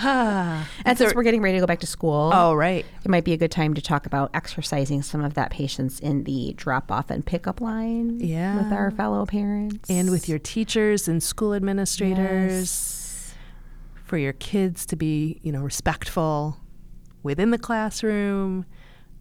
Ah. 0.00 0.68
And 0.84 0.96
since 0.96 1.12
we're 1.14 1.24
getting 1.24 1.42
ready 1.42 1.56
to 1.56 1.60
go 1.60 1.66
back 1.66 1.80
to 1.80 1.86
school, 1.86 2.30
oh, 2.32 2.54
right. 2.54 2.86
it 3.04 3.08
might 3.08 3.24
be 3.24 3.32
a 3.32 3.36
good 3.36 3.50
time 3.50 3.74
to 3.74 3.82
talk 3.82 4.06
about 4.06 4.30
exercising 4.32 5.02
some 5.02 5.24
of 5.24 5.34
that 5.34 5.50
patience 5.50 5.98
in 5.98 6.22
the 6.22 6.52
drop 6.56 6.92
off 6.92 7.10
and 7.10 7.26
pickup 7.26 7.60
line 7.60 8.20
Yeah. 8.20 8.62
with 8.62 8.72
our 8.72 8.92
fellow 8.92 9.26
parents. 9.26 9.90
And 9.90 10.10
with 10.10 10.28
your 10.28 10.38
teachers 10.38 11.08
and 11.08 11.20
school 11.20 11.52
administrators, 11.52 12.60
Yes. 12.60 12.97
For 14.08 14.18
your 14.18 14.32
kids 14.34 14.86
to 14.86 14.96
be, 14.96 15.38
you 15.42 15.52
know, 15.52 15.60
respectful 15.60 16.56
within 17.22 17.50
the 17.50 17.58
classroom. 17.58 18.64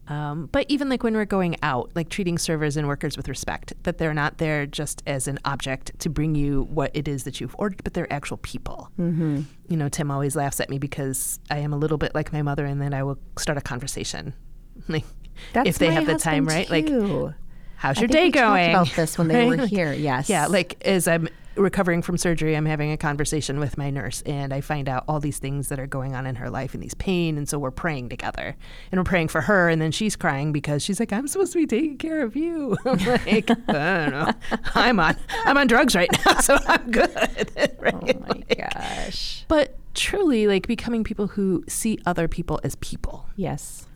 Um, 0.08 0.48
but 0.54 0.66
even 0.70 0.88
like 0.88 1.04
when 1.04 1.16
we're 1.16 1.26
going 1.26 1.58
out, 1.62 1.92
like 1.94 2.08
treating 2.08 2.38
servers 2.38 2.78
and 2.78 2.88
workers 2.88 3.18
with 3.18 3.28
respect, 3.28 3.74
that 3.84 3.98
they're 3.98 4.14
not 4.14 4.38
there 4.38 4.66
just 4.66 5.04
as 5.06 5.28
an 5.28 5.38
object 5.44 6.00
to 6.00 6.10
bring 6.10 6.34
you 6.34 6.64
what 6.70 6.92
it 6.94 7.10
is 7.10 7.26
that 7.26 7.42
you've 7.42 7.56
ordered, 7.60 7.84
but 7.84 7.94
they're 7.94 8.12
actual 8.12 8.38
people. 8.38 8.90
Mm-hmm. 8.98 9.42
You 9.68 9.78
know, 9.78 9.90
Tim 9.90 10.10
always 10.10 10.36
laughs 10.36 10.62
at 10.62 10.70
me 10.70 10.80
because 10.80 11.40
I 11.52 11.58
am 11.58 11.74
a 11.74 11.78
little 11.78 11.98
bit 11.98 12.16
like 12.16 12.32
my 12.32 12.42
mother, 12.42 12.66
and 12.66 12.82
then 12.82 12.94
I 12.94 13.04
will 13.04 13.20
start 13.38 13.58
a 13.58 13.62
conversation. 13.62 14.34
Like, 14.88 15.06
That's 15.54 15.68
if 15.68 15.78
they 15.80 15.92
have 15.92 16.06
the 16.06 16.16
time, 16.18 16.46
right? 16.46 16.70
Like, 16.70 16.86
too. 16.86 17.34
how's 17.76 17.98
I 17.98 18.02
your 18.02 18.08
day 18.08 18.30
going? 18.30 18.70
about 18.70 18.90
this 18.96 19.18
when 19.18 19.28
they 19.28 19.46
were 19.48 19.66
here, 19.66 19.92
yes. 19.92 20.30
Yeah, 20.30 20.46
like 20.46 20.78
as 20.86 21.08
I'm 21.08 21.28
recovering 21.58 22.02
from 22.02 22.18
surgery, 22.18 22.56
I'm 22.56 22.66
having 22.66 22.92
a 22.92 22.98
conversation 22.98 23.60
with 23.60 23.78
my 23.78 23.90
nurse, 23.90 24.22
and 24.26 24.54
I 24.54 24.62
find 24.62 24.88
out 24.88 25.04
all 25.08 25.20
these 25.20 25.40
things 25.40 25.70
that 25.70 25.80
are 25.80 25.88
going 25.88 26.16
on 26.16 26.26
in 26.26 26.36
her 26.36 26.50
life 26.50 26.74
and 26.74 26.84
these 26.84 26.94
pain, 26.94 27.38
and 27.38 27.48
so 27.50 27.58
we're 27.60 27.72
praying 27.72 28.10
together, 28.10 28.56
and 28.92 29.00
we're 29.00 29.06
praying 29.06 29.30
for 29.30 29.42
her, 29.42 29.70
and 29.70 29.82
then 29.82 29.92
she's 29.92 30.16
crying 30.16 30.52
because 30.52 30.84
she's 30.84 31.00
like, 31.00 31.12
"I'm 31.12 31.28
supposed 31.28 31.54
to 31.54 31.60
be 31.60 31.66
taking 31.66 31.98
care 31.98 32.22
of 32.22 32.36
you." 32.36 32.78
I'm 32.86 32.98
like, 33.06 33.50
I 33.50 33.56
don't 33.66 34.12
know, 34.12 34.32
I'm 34.76 35.00
on 35.00 35.18
I'm 35.46 35.58
on 35.58 35.68
drugs 35.68 35.96
right 35.96 36.10
now, 36.26 36.40
so 36.40 36.58
I'm 36.68 36.92
good. 36.92 37.52
right? 37.80 37.94
Oh 37.94 38.26
my 38.28 38.56
gosh. 38.56 39.46
But 39.48 39.78
truly, 39.94 40.48
like 40.48 40.68
becoming 40.68 41.04
people 41.04 41.28
who 41.28 41.64
see 41.68 42.00
other 42.06 42.28
people 42.28 42.60
as 42.64 42.76
people. 42.76 43.28
Yes. 43.36 43.87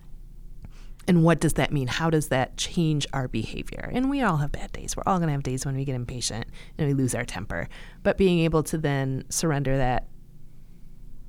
And 1.08 1.24
what 1.24 1.40
does 1.40 1.54
that 1.54 1.72
mean? 1.74 1.88
How 1.88 2.10
does 2.10 2.28
that 2.28 2.58
change 2.58 3.08
our 3.12 3.28
behavior? 3.28 3.90
And 3.94 4.10
we 4.10 4.22
all 4.22 4.38
have 4.38 4.52
bad 4.52 4.72
days. 4.72 4.96
We're 4.96 5.04
all 5.08 5.18
going 5.18 5.28
to 5.28 5.34
have 5.34 5.44
days 5.44 5.66
when 5.66 5.76
we 5.76 5.84
get 5.84 5.96
impatient 5.96 6.46
and 6.78 6.88
we 6.88 6.94
lose 6.94 7.16
our 7.16 7.26
temper. 7.26 7.68
But 8.04 8.18
being 8.18 8.40
able 8.40 8.62
to 8.64 8.78
then 8.78 9.26
surrender 9.30 9.78
that 9.78 10.08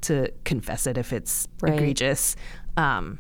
to 0.03 0.31
confess 0.45 0.87
it 0.87 0.99
if 0.99 1.13
it's 1.13 1.49
Right. 1.63 1.75
egregious, 1.75 2.37
um, 2.77 3.19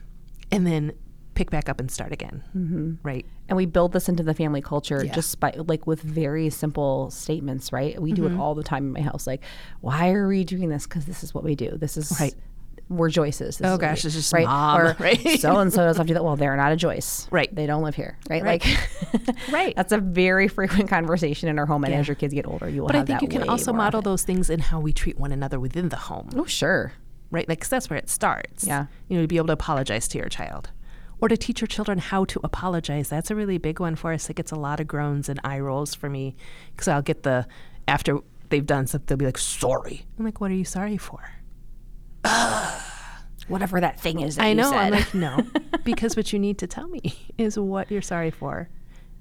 and 0.50 0.66
then 0.66 0.92
pick 1.34 1.50
back 1.50 1.68
up 1.68 1.80
and 1.80 1.90
start 1.90 2.12
again. 2.12 2.42
Mm-hmm. 2.54 2.94
Right. 3.02 3.24
And 3.48 3.56
we 3.56 3.64
build 3.64 3.92
this 3.92 4.08
into 4.08 4.22
the 4.22 4.34
family 4.34 4.60
culture 4.60 5.02
Yeah. 5.04 5.12
just 5.14 5.40
by 5.40 5.52
like 5.56 5.86
with 5.86 6.02
very 6.02 6.50
simple 6.50 7.10
statements, 7.10 7.72
right? 7.72 8.00
We 8.00 8.12
Mm-hmm. 8.12 8.28
do 8.28 8.34
it 8.34 8.38
all 8.38 8.54
the 8.54 8.62
time 8.62 8.84
in 8.86 8.92
my 8.92 9.00
house. 9.00 9.26
Like, 9.26 9.42
why 9.80 10.10
are 10.10 10.28
we 10.28 10.44
doing 10.44 10.68
this? 10.68 10.86
Because 10.86 11.06
this 11.06 11.22
is 11.24 11.32
what 11.32 11.44
we 11.44 11.54
do. 11.54 11.78
This 11.78 11.96
is 11.96 12.14
Right. 12.20 12.34
We're 12.88 13.08
Joyce's. 13.08 13.60
Oh 13.64 13.78
gosh, 13.78 14.04
it's 14.04 14.14
just 14.14 14.32
right. 14.34 14.44
mom, 14.44 14.78
Or 14.80 14.96
right? 15.00 15.40
so 15.40 15.58
and 15.58 15.72
so 15.72 15.82
does 15.84 15.96
not 15.98 16.06
do 16.06 16.14
that. 16.14 16.22
Well, 16.24 16.36
they're 16.36 16.56
not 16.56 16.72
a 16.72 16.76
Joyce. 16.76 17.26
Right. 17.30 17.52
They 17.54 17.64
don't 17.66 17.82
live 17.82 17.94
here. 17.94 18.18
Right. 18.28 18.42
Right. 18.42 18.62
Like, 18.64 19.38
Right. 19.50 19.74
That's 19.76 19.92
a 19.92 19.98
very 19.98 20.46
frequent 20.48 20.88
conversation 20.90 21.48
in 21.48 21.58
our 21.58 21.64
home. 21.66 21.84
And 21.84 21.92
Yeah. 21.94 22.00
as 22.00 22.08
your 22.08 22.14
kids 22.16 22.34
get 22.34 22.46
older, 22.46 22.68
you 22.68 22.82
will 22.82 22.88
But 22.88 22.96
I 22.96 23.04
think 23.04 23.22
you 23.22 23.28
can 23.28 23.48
also 23.48 23.72
model 23.72 24.02
those 24.02 24.24
things 24.24 24.50
in 24.50 24.58
how 24.60 24.78
we 24.80 24.92
treat 24.92 25.18
one 25.18 25.32
another 25.32 25.58
within 25.58 25.88
the 25.88 25.96
home. 25.96 26.28
Oh, 26.36 26.44
sure. 26.44 26.92
right? 27.30 27.48
Like, 27.48 27.60
'cause 27.60 27.70
that's 27.70 27.88
where 27.88 27.98
it 27.98 28.10
starts. 28.10 28.66
Yeah. 28.66 28.86
You 29.08 29.16
know, 29.16 29.22
to 29.22 29.28
be 29.28 29.38
able 29.38 29.46
to 29.46 29.52
apologize 29.54 30.06
to 30.08 30.18
your 30.18 30.28
child 30.28 30.70
or 31.18 31.28
to 31.28 31.36
teach 31.36 31.62
your 31.62 31.68
children 31.68 31.96
how 31.98 32.26
to 32.26 32.40
apologize. 32.44 33.08
That's 33.08 33.30
a 33.30 33.34
really 33.34 33.56
big 33.56 33.80
one 33.80 33.96
for 33.96 34.12
us. 34.12 34.28
It 34.28 34.36
gets 34.36 34.52
a 34.52 34.56
lot 34.56 34.80
of 34.80 34.86
groans 34.86 35.30
and 35.30 35.40
eye 35.42 35.60
rolls 35.60 35.94
for 35.94 36.10
me 36.10 36.36
because 36.74 36.88
I'll 36.88 37.00
get 37.00 37.22
the, 37.22 37.46
after 37.88 38.18
they've 38.50 38.66
done 38.66 38.86
something, 38.86 39.06
they'll 39.06 39.16
be 39.16 39.24
like, 39.24 39.38
sorry. 39.38 40.04
I'm 40.18 40.26
like, 40.26 40.42
what 40.42 40.50
are 40.50 40.54
you 40.54 40.64
sorry 40.66 40.98
for? 40.98 41.20
Whatever 43.48 43.80
that 43.80 44.00
thing 44.00 44.20
is. 44.20 44.36
That 44.36 44.44
I 44.44 44.52
know. 44.52 44.72
I'm 44.72 44.92
like, 44.92 45.14
no, 45.14 45.44
because 45.84 46.16
what 46.16 46.32
you 46.32 46.38
need 46.38 46.58
to 46.58 46.66
tell 46.66 46.88
me 46.88 47.32
is 47.38 47.58
what 47.58 47.90
you're 47.90 48.02
sorry 48.02 48.30
for 48.30 48.68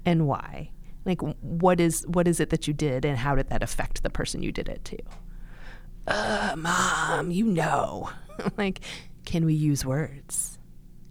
and 0.04 0.26
why. 0.26 0.70
Like, 1.04 1.20
what 1.40 1.80
is 1.80 2.04
what 2.06 2.28
is 2.28 2.38
it 2.40 2.50
that 2.50 2.68
you 2.68 2.74
did, 2.74 3.04
and 3.04 3.18
how 3.18 3.34
did 3.34 3.48
that 3.50 3.62
affect 3.62 4.02
the 4.02 4.10
person 4.10 4.42
you 4.42 4.52
did 4.52 4.68
it 4.68 4.84
to? 4.86 4.98
Uh, 6.06 6.54
mom, 6.56 7.30
you 7.30 7.44
know. 7.44 8.10
like, 8.56 8.80
can 9.24 9.44
we 9.44 9.54
use 9.54 9.84
words? 9.84 10.58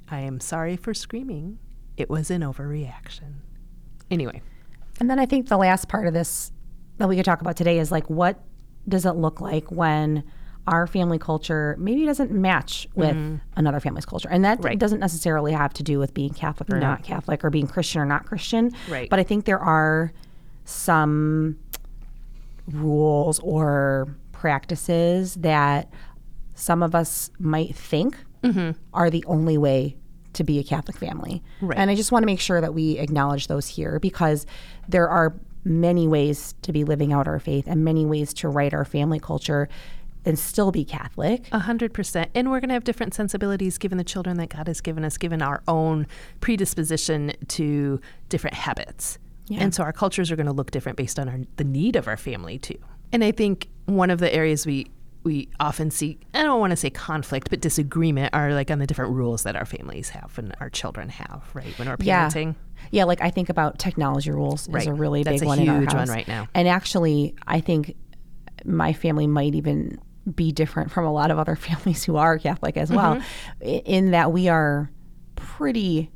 I 0.10 0.20
am 0.20 0.40
sorry 0.40 0.78
for 0.78 0.94
screaming. 0.94 1.60
It 1.98 2.10
was 2.10 2.32
an 2.32 2.42
overreaction. 2.42 3.36
Anyway, 4.10 4.42
And 5.00 5.10
then 5.10 5.20
I 5.20 5.26
think 5.26 5.48
the 5.48 5.58
last 5.58 5.88
part 5.88 6.08
of 6.08 6.14
this 6.14 6.52
that 6.98 7.08
we 7.08 7.16
could 7.16 7.26
talk 7.26 7.42
about 7.42 7.56
today 7.56 7.80
is 7.80 7.92
like, 7.92 8.10
what 8.10 8.44
does 8.88 9.06
it 9.06 9.14
look 9.14 9.40
like 9.40 9.72
when 9.72 10.24
our 10.68 10.86
family 10.88 11.18
culture 11.18 11.76
maybe 11.80 12.06
doesn't 12.06 12.32
match 12.32 12.88
with 12.96 13.18
another 13.56 13.80
family's 13.80 14.06
culture? 14.06 14.30
And 14.30 14.46
that 14.46 14.58
Mm-hmm. 14.60 14.68
Right. 14.68 14.80
doesn't 14.80 15.00
necessarily 15.00 15.54
have 15.54 15.74
to 15.74 15.84
do 15.84 15.98
with 16.00 16.14
being 16.14 16.34
Catholic 16.34 16.70
or 16.70 16.76
No. 16.80 16.88
not 16.88 17.04
Catholic 17.04 17.44
or 17.44 17.50
being 17.50 17.68
Christian 17.68 18.02
or 18.02 18.06
not 18.06 18.26
Christian. 18.26 18.72
Right. 18.90 19.10
But 19.10 19.20
I 19.20 19.24
think 19.24 19.46
there 19.46 19.60
are 19.60 20.14
some 20.66 21.58
rules 22.72 23.40
or 23.40 24.16
practices 24.32 25.36
that 25.36 25.90
some 26.56 26.84
of 26.84 26.94
us 26.96 27.32
might 27.40 27.76
think 27.76 28.18
are 28.94 29.10
the 29.10 29.24
only 29.28 29.58
way 29.58 29.96
to 30.34 30.44
be 30.44 30.58
a 30.60 30.64
Catholic 30.64 30.98
family. 30.98 31.44
Right. 31.62 31.78
And 31.78 31.92
I 31.92 31.96
just 31.96 32.12
want 32.12 32.24
to 32.24 32.26
make 32.26 32.40
sure 32.40 32.60
that 32.62 32.74
we 32.74 32.98
acknowledge 32.98 33.48
those 33.48 33.68
here 33.68 34.00
because 34.00 34.46
there 34.88 35.08
are 35.10 35.36
many 35.64 36.08
ways 36.08 36.56
to 36.64 36.72
be 36.74 36.84
living 36.84 37.14
out 37.14 37.28
our 37.28 37.40
faith 37.40 37.66
and 37.68 37.84
many 37.84 38.04
ways 38.06 38.34
to 38.34 38.48
write 38.50 38.74
our 38.74 38.86
family 38.86 39.20
culture 39.20 39.70
and 40.26 40.38
still 40.38 40.72
be 40.72 40.86
Catholic. 40.86 41.48
A 41.52 41.60
hundred 41.60 41.94
percent. 41.94 42.30
And 42.36 42.52
we're 42.52 42.60
going 42.60 42.70
to 42.70 42.74
have 42.76 42.84
different 42.84 43.14
sensibilities 43.14 43.78
given 43.78 43.98
the 43.98 44.04
children 44.04 44.38
that 44.38 44.50
God 44.50 44.68
has 44.68 44.82
given 44.82 45.04
us, 45.04 45.18
given 45.18 45.42
our 45.42 45.62
own 45.68 46.08
predisposition 46.40 47.34
to 47.50 48.00
different 48.30 48.56
habits. 48.56 49.18
And 49.50 49.76
so 49.76 49.84
our 49.84 49.92
cultures 49.92 50.32
are 50.32 50.38
going 50.38 50.46
to 50.46 50.54
look 50.54 50.72
different 50.72 50.98
based 50.98 51.20
on 51.20 51.28
our, 51.28 51.40
the 51.58 51.66
need 51.66 51.98
of 51.98 52.08
our 52.08 52.16
family 52.16 52.58
too. 52.58 52.78
And 53.12 53.22
I 53.22 53.32
think 53.32 53.68
one 53.86 54.10
of 54.10 54.20
the 54.20 54.34
areas 54.34 54.66
we 54.66 54.88
we 55.24 55.50
often 55.60 55.92
see 55.92 56.18
I 56.34 56.44
don't 56.44 56.60
want 56.60 56.72
to 56.72 56.78
say 56.78 56.90
conflict, 56.90 57.50
but 57.50 57.60
disagreement 57.60 58.34
are 58.34 58.54
like 58.54 58.72
on 58.72 58.80
the 58.80 58.88
different 58.88 59.14
rules 59.14 59.44
that 59.44 59.56
our 59.56 59.66
families 59.66 60.10
have 60.10 60.38
and 60.38 60.56
our 60.62 60.70
children 60.70 61.10
have, 61.10 61.44
right? 61.54 61.78
When 61.78 61.90
we're 61.90 61.98
parenting. 61.98 62.56
Yeah, 62.92 63.04
like 63.04 63.22
I 63.22 63.30
think 63.30 63.50
about 63.50 63.78
technology 63.78 64.32
rules 64.32 64.68
is 64.70 64.88
a 64.88 64.94
really 64.94 65.24
That's 65.24 65.42
big 65.42 65.44
a 65.44 65.48
one 65.48 65.60
in 65.60 65.70
our 65.70 65.80
huge 65.80 65.90
one 65.94 65.98
house. 65.98 66.10
right 66.10 66.28
now. 66.28 66.48
And 66.56 66.68
actually, 66.68 67.36
I 67.46 67.60
think 67.60 67.96
my 68.66 68.94
family 68.94 69.28
might 69.28 69.54
even 69.54 70.00
be 70.36 70.52
different 70.52 70.92
from 70.92 71.06
a 71.06 71.12
lot 71.12 71.32
of 71.32 71.40
other 71.40 71.56
families 71.68 72.04
who 72.04 72.16
are 72.18 72.38
Catholic 72.38 72.78
as 72.78 72.92
well, 72.92 73.16
Mm-hmm. 73.16 73.68
in 73.86 74.12
that 74.12 74.32
we 74.32 74.48
are 74.50 74.90
pretty 75.36 76.10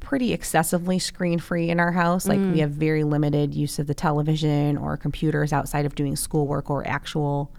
pretty 0.00 0.32
excessively 0.32 0.98
screen 0.98 1.38
free 1.38 1.68
in 1.70 1.78
our 1.78 1.92
house. 1.92 2.26
Like 2.26 2.38
Mm. 2.40 2.52
we 2.54 2.58
have 2.60 2.70
very 2.70 3.04
limited 3.04 3.54
use 3.54 3.78
of 3.78 3.86
the 3.86 3.94
television 3.94 4.76
or 4.78 4.96
computers 4.96 5.52
outside 5.52 5.84
of 5.84 5.94
doing 5.94 6.16
schoolwork 6.16 6.70
or 6.70 6.86
actual 6.88 7.52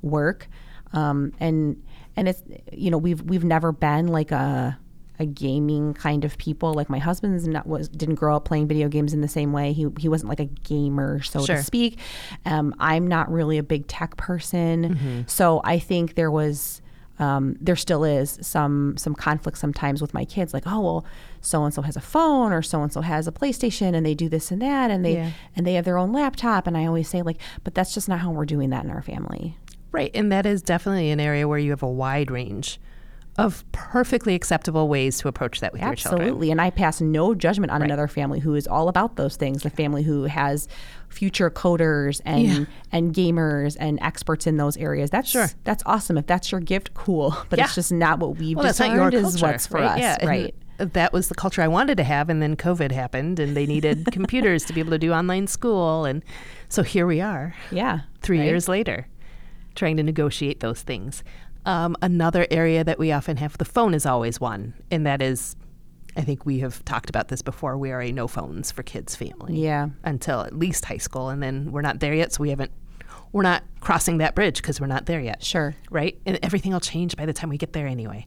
work. 0.00 0.48
Um, 0.94 1.32
and 1.38 1.80
and 2.16 2.28
it's 2.28 2.42
you 2.72 2.90
know 2.90 2.98
we've 2.98 3.20
we've 3.22 3.44
never 3.44 3.72
been 3.72 4.08
like 4.08 4.32
a 4.32 4.78
a 5.22 5.26
gaming 5.26 5.94
kind 5.94 6.24
of 6.24 6.36
people. 6.36 6.74
Like 6.74 6.90
my 6.90 6.98
husband's 6.98 7.48
not 7.48 7.66
was 7.66 7.88
didn't 7.88 8.16
grow 8.16 8.36
up 8.36 8.44
playing 8.44 8.68
video 8.68 8.88
games 8.88 9.14
in 9.14 9.22
the 9.22 9.28
same 9.28 9.52
way. 9.54 9.72
He 9.72 9.86
he 9.98 10.08
wasn't 10.10 10.28
like 10.28 10.40
a 10.40 10.44
gamer, 10.44 11.22
so 11.22 11.44
Sure. 11.46 11.56
to 11.56 11.62
speak. 11.62 11.98
Um, 12.44 12.74
I'm 12.78 13.06
not 13.06 13.32
really 13.32 13.56
a 13.58 13.62
big 13.62 13.86
tech 13.86 14.16
person, 14.18 14.94
Mm-hmm. 14.94 15.20
so 15.26 15.62
I 15.64 15.78
think 15.78 16.14
there 16.16 16.30
was. 16.30 16.82
Um, 17.18 17.56
there 17.60 17.76
still 17.76 18.02
is 18.04 18.38
some 18.42 18.96
some 18.96 19.14
conflict 19.14 19.56
sometimes 19.58 20.00
with 20.02 20.12
my 20.12 20.24
kids, 20.24 20.52
like, 20.52 20.64
oh 20.66 20.80
well, 20.80 21.04
so 21.40 21.62
and 21.64 21.72
so 21.72 21.80
has 21.82 21.94
a 21.94 22.00
phone 22.00 22.52
or 22.52 22.62
so 22.62 22.82
and 22.82 22.92
so 22.92 23.00
has 23.00 23.28
a 23.28 23.32
PlayStation, 23.32 23.94
and 23.94 24.04
they 24.04 24.14
do 24.14 24.28
this 24.28 24.50
and 24.50 24.60
that, 24.62 24.90
and 24.90 25.04
they 25.04 25.14
Yeah. 25.16 25.30
and 25.54 25.64
they 25.66 25.74
have 25.74 25.84
their 25.84 25.98
own 25.98 26.12
laptop, 26.12 26.66
and 26.66 26.76
I 26.76 26.86
always 26.86 27.08
say 27.08 27.22
like, 27.22 27.36
but 27.62 27.74
that's 27.74 27.94
just 27.94 28.08
not 28.08 28.18
how 28.20 28.30
we're 28.32 28.46
doing 28.46 28.70
that 28.70 28.82
in 28.84 28.90
our 28.90 29.02
family. 29.02 29.56
Right. 29.92 30.10
And 30.14 30.32
that 30.32 30.46
is 30.46 30.62
definitely 30.62 31.10
an 31.10 31.20
area 31.20 31.46
where 31.46 31.58
you 31.58 31.70
have 31.70 31.82
a 31.82 31.88
wide 31.88 32.30
range 32.30 32.80
of 33.38 33.64
perfectly 33.72 34.34
acceptable 34.34 34.88
ways 34.88 35.18
to 35.18 35.26
approach 35.28 35.60
that 35.60 35.72
with 35.72 35.80
your 35.80 35.94
children. 35.94 36.20
Absolutely. 36.22 36.50
And 36.50 36.60
I 36.60 36.68
pass 36.70 37.00
no 37.00 37.34
judgment 37.34 37.72
on 37.72 37.80
another 37.82 38.06
family 38.06 38.40
who 38.40 38.54
is 38.54 38.66
all 38.66 38.88
about 38.88 39.16
those 39.16 39.36
things. 39.36 39.62
The 39.62 39.70
family 39.70 40.02
who 40.02 40.24
has 40.24 40.68
future 41.08 41.50
coders 41.50 42.20
and 42.26 42.42
Yeah. 42.42 42.64
and 42.92 43.14
gamers 43.14 43.76
and 43.80 43.98
experts 44.02 44.46
in 44.46 44.58
those 44.58 44.76
areas. 44.76 45.08
That's 45.10 45.30
Sure. 45.30 45.48
that's 45.64 45.82
awesome. 45.86 46.18
If 46.18 46.26
that's 46.26 46.52
your 46.52 46.60
gift, 46.60 46.92
cool. 46.92 47.34
But 47.48 47.58
Yeah. 47.58 47.64
it's 47.64 47.74
just 47.74 47.90
not 47.92 48.18
what 48.18 48.36
we've 48.36 48.56
Well, 48.56 48.66
that's 48.66 48.78
not 48.80 48.92
your 48.94 49.08
discerned 49.10 49.22
culture. 49.24 49.36
is 49.36 49.42
what's 49.42 49.66
for 49.66 49.78
right? 49.78 49.92
us. 49.92 49.98
Yeah. 49.98 50.16
and 50.20 50.28
right. 50.28 50.54
That 50.78 51.12
was 51.12 51.28
the 51.28 51.34
culture 51.34 51.62
I 51.62 51.68
wanted 51.68 51.96
to 51.98 52.04
have, 52.04 52.28
and 52.28 52.42
then 52.42 52.56
COVID 52.56 52.90
happened, 52.92 53.38
and 53.38 53.56
they 53.56 53.66
needed 53.66 54.06
computers 54.12 54.64
to 54.64 54.72
be 54.72 54.80
able 54.80 54.90
to 54.90 54.98
do 54.98 55.12
online 55.12 55.46
school, 55.46 56.04
and 56.06 56.22
so 56.68 56.82
here 56.82 57.06
we 57.06 57.20
are, 57.20 57.54
Yeah. 57.70 58.00
three 58.20 58.38
right? 58.40 58.46
years 58.46 58.68
later, 58.68 59.06
trying 59.76 59.96
to 59.98 60.02
negotiate 60.02 60.60
those 60.60 60.82
things. 60.82 61.22
Um, 61.64 61.96
another 62.02 62.46
area 62.50 62.82
that 62.84 62.98
we 62.98 63.12
often 63.12 63.36
have 63.36 63.56
the 63.58 63.64
phone 63.64 63.94
is 63.94 64.04
always 64.06 64.40
one, 64.40 64.74
and 64.90 65.06
that 65.06 65.22
is, 65.22 65.54
I 66.16 66.22
think 66.22 66.44
we 66.44 66.58
have 66.58 66.84
talked 66.84 67.08
about 67.08 67.28
this 67.28 67.40
before. 67.42 67.78
We 67.78 67.92
are 67.92 68.00
a 68.02 68.10
no 68.12 68.26
phones 68.26 68.72
for 68.72 68.82
kids 68.82 69.14
family. 69.14 69.60
Yeah. 69.60 69.88
until 70.04 70.40
at 70.40 70.56
least 70.58 70.84
high 70.86 70.96
school, 70.98 71.28
and 71.28 71.42
then 71.42 71.70
we're 71.70 71.82
not 71.82 72.00
there 72.00 72.14
yet, 72.14 72.32
so 72.32 72.42
we 72.42 72.50
haven't. 72.50 72.72
We're 73.32 73.42
not 73.42 73.62
crossing 73.80 74.18
that 74.18 74.34
bridge 74.34 74.56
because 74.56 74.78
we're 74.80 74.88
not 74.88 75.06
there 75.06 75.20
yet 75.20 75.42
Sure. 75.42 75.74
right? 75.90 76.18
And 76.26 76.38
everything 76.42 76.72
will 76.72 76.80
change 76.80 77.16
by 77.16 77.24
the 77.24 77.32
time 77.32 77.48
we 77.48 77.56
get 77.56 77.72
there 77.72 77.86
anyway. 77.86 78.26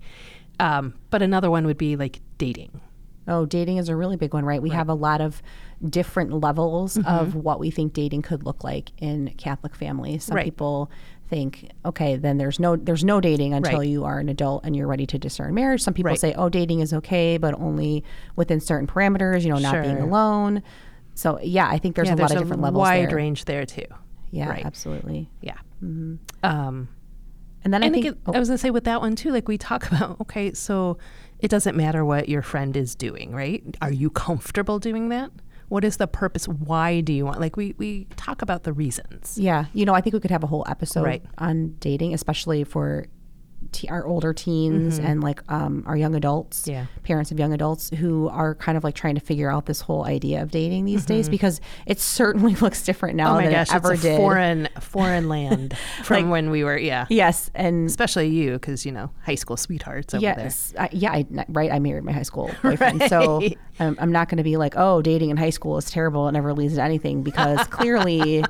Um, 0.60 0.95
but 1.12 1.21
another 1.21 1.52
one 1.52 1.65
would 1.67 1.78
be 1.78 1.95
like 1.95 2.21
dating. 2.39 2.82
Oh, 3.28 3.45
dating 3.45 3.78
is 3.78 3.88
a 3.89 3.95
really 3.95 4.15
big 4.17 4.34
one, 4.34 4.45
right? 4.45 4.62
We 4.62 4.69
have 4.71 4.89
a 4.89 4.93
lot 4.95 5.21
of 5.21 5.43
different 5.88 6.32
levels 6.41 6.98
Mm-hmm. 6.98 7.08
of 7.08 7.36
what 7.36 7.60
we 7.60 7.69
think 7.69 7.93
dating 7.93 8.24
could 8.24 8.43
look 8.43 8.63
like 8.63 8.91
in 8.98 9.32
Catholic 9.38 9.76
families. 9.76 10.24
Some 10.24 10.38
Right. 10.38 10.45
people 10.45 10.89
think, 11.29 11.71
okay, 11.85 12.15
then 12.15 12.38
there's 12.38 12.59
no 12.59 12.75
there's 12.75 13.03
no 13.03 13.19
dating 13.21 13.53
until 13.53 13.79
Right. 13.79 13.88
you 13.88 14.03
are 14.05 14.19
an 14.19 14.29
adult 14.29 14.63
and 14.65 14.75
you're 14.75 14.88
ready 14.88 15.05
to 15.07 15.17
discern 15.17 15.53
marriage. 15.53 15.81
Some 15.81 15.93
people 15.93 16.09
Right. 16.11 16.19
say, 16.19 16.33
oh, 16.33 16.49
dating 16.49 16.79
is 16.81 16.93
okay, 16.93 17.38
but 17.38 17.53
only 17.55 18.03
within 18.35 18.59
certain 18.59 18.88
parameters. 18.88 19.43
You 19.43 19.49
know, 19.49 19.57
not 19.59 19.81
being 19.81 19.97
alone. 19.97 20.61
So 21.15 21.39
yeah, 21.41 21.67
I 21.69 21.77
think 21.77 21.95
there's 21.95 22.07
yeah, 22.07 22.13
a 22.13 22.17
there's 22.17 22.29
lot 22.31 22.38
of 22.38 22.43
different 22.43 22.61
levels 22.61 22.81
wide 22.81 23.09
there. 23.09 23.15
range 23.17 23.45
there 23.45 23.65
too. 23.65 23.85
Yeah, 24.31 24.49
right. 24.49 24.65
absolutely. 24.65 25.29
Yeah. 25.41 25.57
Um, 25.81 26.89
And 27.63 27.73
then 27.73 27.83
I 27.83 27.89
think 27.89 28.05
again, 28.05 28.19
oh, 28.27 28.33
I 28.33 28.39
was 28.39 28.49
gonna 28.49 28.57
say 28.57 28.69
with 28.69 28.83
that 28.83 29.01
one 29.01 29.15
too. 29.15 29.31
Like 29.31 29.47
we 29.47 29.57
talk 29.57 29.88
about, 29.91 30.19
okay, 30.21 30.53
so 30.53 30.97
it 31.39 31.47
doesn't 31.49 31.75
matter 31.75 32.05
what 32.05 32.29
your 32.29 32.41
friend 32.41 32.75
is 32.77 32.95
doing, 32.95 33.33
right? 33.33 33.63
Are 33.81 33.91
you 33.91 34.09
comfortable 34.09 34.77
doing 34.79 35.09
that? 35.09 35.31
What 35.69 35.84
is 35.84 35.97
the 35.97 36.08
purpose? 36.08 36.47
Why 36.47 37.01
do 37.01 37.12
you 37.13 37.25
want? 37.25 37.39
Like 37.39 37.56
we 37.58 37.73
we 37.78 38.06
talk 38.15 38.41
about 38.41 38.63
the 38.63 38.73
reasons. 38.73 39.38
Yeah, 39.38 39.65
you 39.73 39.86
know, 39.86 39.93
I 39.93 40.01
think 40.01 40.13
we 40.13 40.19
could 40.19 40.32
have 40.32 40.43
a 40.43 40.47
whole 40.47 40.65
episode 40.67 41.04
Right. 41.04 41.23
on 41.38 41.75
dating, 41.80 42.13
especially 42.13 42.63
for 42.63 43.06
te- 43.71 43.88
our 43.89 44.06
older 44.06 44.34
teens 44.34 44.99
and 44.99 45.21
like 45.23 45.41
um, 45.51 45.84
our 45.88 45.95
young 45.97 46.15
adults, 46.15 46.62
Mm-hmm. 46.63 46.71
Yeah. 46.71 46.86
parents 47.04 47.32
of 47.32 47.39
young 47.39 47.54
adults 47.54 47.89
who 47.91 48.28
are 48.30 48.56
kind 48.56 48.78
of 48.78 48.84
like 48.84 48.95
trying 48.95 49.15
to 49.15 49.21
figure 49.21 49.49
out 49.51 49.65
this 49.65 49.82
whole 49.82 50.06
idea 50.06 50.41
of 50.41 50.51
dating 50.51 50.86
these 50.86 51.01
Mm-hmm. 51.06 51.13
days 51.13 51.30
because 51.30 51.62
it 51.86 51.99
certainly 51.99 52.56
looks 52.62 52.84
different 52.84 53.15
now 53.15 53.32
Oh 53.32 53.36
my 53.36 53.43
than 53.43 53.51
gosh, 53.54 53.69
it 53.69 53.75
ever 53.75 53.93
it's 53.93 54.04
a 54.04 54.08
did. 54.10 54.17
foreign 54.17 54.69
foreign 54.80 55.28
land 55.36 55.78
from 56.04 56.30
when 56.30 56.49
we 56.49 56.63
were 56.63 56.78
yeah. 56.78 57.06
yes, 57.10 57.49
and 57.56 57.88
Especially 57.88 58.28
you, 58.28 58.54
because 58.54 58.86
you 58.86 58.91
know 58.91 59.12
high 59.23 59.36
school 59.36 59.58
sweethearts 59.58 60.13
over 60.13 60.21
there. 60.21 60.36
yes, 60.38 60.73
I, 60.80 60.89
yeah, 60.91 61.12
I, 61.12 61.25
right. 61.49 61.71
I 61.71 61.80
married 61.80 62.04
my 62.04 62.12
high 62.12 62.23
school 62.23 62.51
boyfriend, 62.63 63.04
so 63.10 63.41
I'm, 63.80 63.95
I'm 63.99 64.12
not 64.12 64.30
going 64.30 64.38
to 64.38 64.43
be 64.43 64.58
like, 64.58 64.73
oh, 64.78 65.01
dating 65.01 65.30
in 65.30 65.38
high 65.38 65.49
school 65.49 65.78
is 65.78 65.89
terrible. 65.89 66.28
It 66.28 66.32
never 66.34 66.54
leads 66.54 66.75
to 66.75 66.84
anything 66.84 67.23
because 67.23 67.65
clearly 67.67 68.43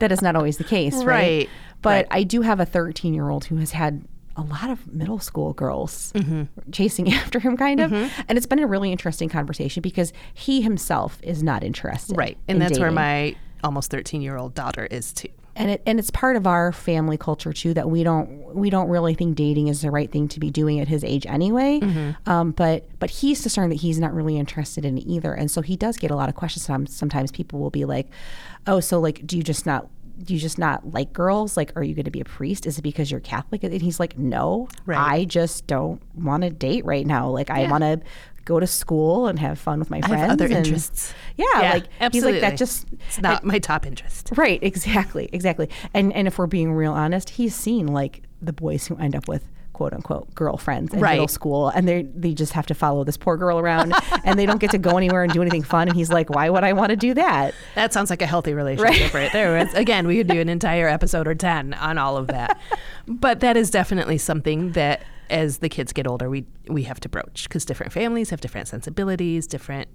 that 0.00 0.10
is 0.12 0.20
not 0.22 0.36
always 0.36 0.58
the 0.58 0.64
case, 0.64 0.94
right? 0.96 1.04
Right, 1.06 1.48
But 1.82 1.88
right. 1.88 2.06
I 2.10 2.22
do 2.24 2.42
have 2.42 2.60
a 2.60 2.66
13 2.66 3.14
year 3.14 3.28
old 3.30 3.44
who 3.46 3.56
has 3.56 3.72
had 3.72 4.04
a 4.36 4.42
lot 4.42 4.70
of 4.70 4.92
middle 4.92 5.18
school 5.18 5.52
girls 5.52 6.12
Mm-hmm. 6.14 6.70
chasing 6.72 7.12
after 7.20 7.38
him, 7.38 7.56
kind 7.56 7.80
of, 7.80 7.92
and 7.92 8.36
it's 8.36 8.46
been 8.46 8.58
a 8.58 8.66
really 8.66 8.90
interesting 8.92 9.28
conversation 9.28 9.80
because 9.80 10.12
he 10.32 10.60
himself 10.62 11.18
is 11.22 11.42
not 11.42 11.62
interested, 11.62 12.16
Right. 12.16 12.36
And 12.48 12.56
in 12.56 12.58
that's 12.68 12.78
where 12.78 12.90
my 12.90 13.36
almost 13.62 13.90
13 13.90 14.20
year 14.22 14.36
old 14.36 14.54
daughter 14.54 14.86
is 14.90 15.12
too. 15.12 15.28
and 15.56 15.70
it 15.70 15.82
and 15.86 15.98
it's 16.00 16.10
part 16.10 16.36
of 16.36 16.46
our 16.46 16.72
family 16.72 17.16
culture 17.16 17.52
too 17.52 17.72
that 17.74 17.88
we 17.88 18.02
don't 18.02 18.28
we 18.54 18.68
don't 18.70 18.88
really 18.88 19.14
think 19.14 19.36
dating 19.36 19.68
is 19.68 19.80
the 19.82 19.90
right 19.90 20.10
thing 20.12 20.26
to 20.28 20.40
be 20.40 20.50
doing 20.50 20.80
at 20.80 20.88
his 20.88 21.02
age 21.04 21.24
anyway. 21.26 21.78
Mm-hmm. 21.80 22.28
Um, 22.30 22.50
but 22.50 22.86
but 22.98 23.08
he's 23.10 23.40
discerned 23.42 23.70
that 23.72 23.76
he's 23.80 23.98
not 24.00 24.12
really 24.12 24.36
interested 24.36 24.84
in 24.84 24.98
it 24.98 25.04
either, 25.06 25.32
and 25.32 25.48
so 25.50 25.62
he 25.62 25.76
does 25.76 25.96
get 25.96 26.10
a 26.10 26.16
lot 26.16 26.28
of 26.28 26.34
questions. 26.34 26.66
Sometimes 26.94 27.30
people 27.32 27.60
will 27.60 27.70
be 27.70 27.84
like, 27.84 28.08
"Oh, 28.66 28.80
so 28.80 28.98
like, 29.00 29.24
do 29.26 29.36
you 29.36 29.42
just 29.44 29.64
not?" 29.64 29.86
Do 30.22 30.32
you 30.34 30.40
just 30.40 30.58
not 30.58 30.92
like 30.92 31.12
girls? 31.12 31.56
Like, 31.56 31.72
are 31.76 31.82
you 31.82 31.94
going 31.94 32.04
to 32.04 32.10
be 32.10 32.20
a 32.20 32.24
priest? 32.24 32.66
Is 32.66 32.78
it 32.78 32.82
because 32.82 33.10
you're 33.10 33.20
Catholic? 33.20 33.64
And 33.64 33.80
he's 33.82 33.98
like, 33.98 34.16
no, 34.18 34.68
Right. 34.86 34.98
I 34.98 35.24
just 35.24 35.66
don't 35.66 36.00
want 36.14 36.42
to 36.44 36.50
date 36.50 36.84
right 36.84 37.06
now. 37.06 37.28
Like, 37.28 37.50
I 37.50 37.68
want 37.70 37.82
to 37.82 38.00
go 38.44 38.60
to 38.60 38.66
school 38.66 39.26
and 39.26 39.38
have 39.38 39.58
fun 39.58 39.78
with 39.78 39.90
my 39.90 40.00
friends. 40.02 40.32
other 40.32 40.44
and- 40.44 40.54
interests. 40.54 41.14
Yeah, 41.36 41.46
like 41.98 42.12
he's 42.12 42.24
like 42.24 42.40
that. 42.42 42.56
Just 42.56 42.86
It's 43.08 43.20
not 43.20 43.42
my 43.44 43.58
top 43.58 43.86
interest. 43.86 44.30
Right, 44.36 44.62
exactly, 44.62 45.28
exactly. 45.32 45.68
And 45.94 46.12
and 46.12 46.28
if 46.28 46.38
we're 46.38 46.46
being 46.46 46.72
real 46.72 46.92
honest, 46.92 47.30
he's 47.30 47.54
seen 47.54 47.86
like 47.88 48.22
the 48.42 48.52
boys 48.52 48.86
who 48.86 48.96
end 48.98 49.16
up 49.16 49.26
with 49.28 49.48
quote 49.74 49.92
unquote 49.92 50.34
girlfriends 50.34 50.94
in 50.94 51.00
middle 51.00 51.28
school 51.28 51.68
and 51.68 51.86
they 51.86 52.02
they 52.14 52.32
just 52.32 52.54
have 52.54 52.64
to 52.64 52.74
follow 52.74 53.04
this 53.04 53.18
poor 53.18 53.36
girl 53.36 53.58
around 53.58 53.92
and 54.24 54.38
they 54.38 54.46
don't 54.46 54.60
get 54.60 54.70
to 54.70 54.78
go 54.78 54.96
anywhere 54.96 55.22
and 55.22 55.32
do 55.32 55.42
anything 55.42 55.62
fun 55.62 55.88
and 55.88 55.96
he's 55.96 56.10
like, 56.10 56.30
Why 56.30 56.48
would 56.48 56.64
I 56.64 56.72
want 56.72 56.90
to 56.90 56.96
do 56.96 57.12
that? 57.14 57.54
That 57.74 57.92
sounds 57.92 58.08
like 58.08 58.22
a 58.22 58.26
healthy 58.26 58.54
relationship 58.54 59.12
right, 59.12 59.32
there. 59.32 59.58
It's- 59.58 59.74
Again, 59.74 60.06
we 60.06 60.16
could 60.16 60.28
do 60.28 60.40
an 60.40 60.48
entire 60.48 60.88
episode 60.88 61.26
or 61.26 61.34
10 61.34 61.74
on 61.74 61.98
all 61.98 62.16
of 62.16 62.28
that. 62.28 62.58
but 63.06 63.40
that 63.40 63.56
is 63.56 63.70
definitely 63.70 64.16
something 64.16 64.72
that 64.72 65.02
as 65.28 65.58
the 65.58 65.68
kids 65.68 65.92
get 65.92 66.06
older, 66.06 66.30
we, 66.30 66.46
we 66.68 66.84
have 66.84 67.00
to 67.00 67.08
broach 67.08 67.48
because 67.48 67.64
different 67.64 67.92
families 67.92 68.30
have 68.30 68.40
different 68.40 68.68
sensibilities, 68.68 69.46
different 69.46 69.88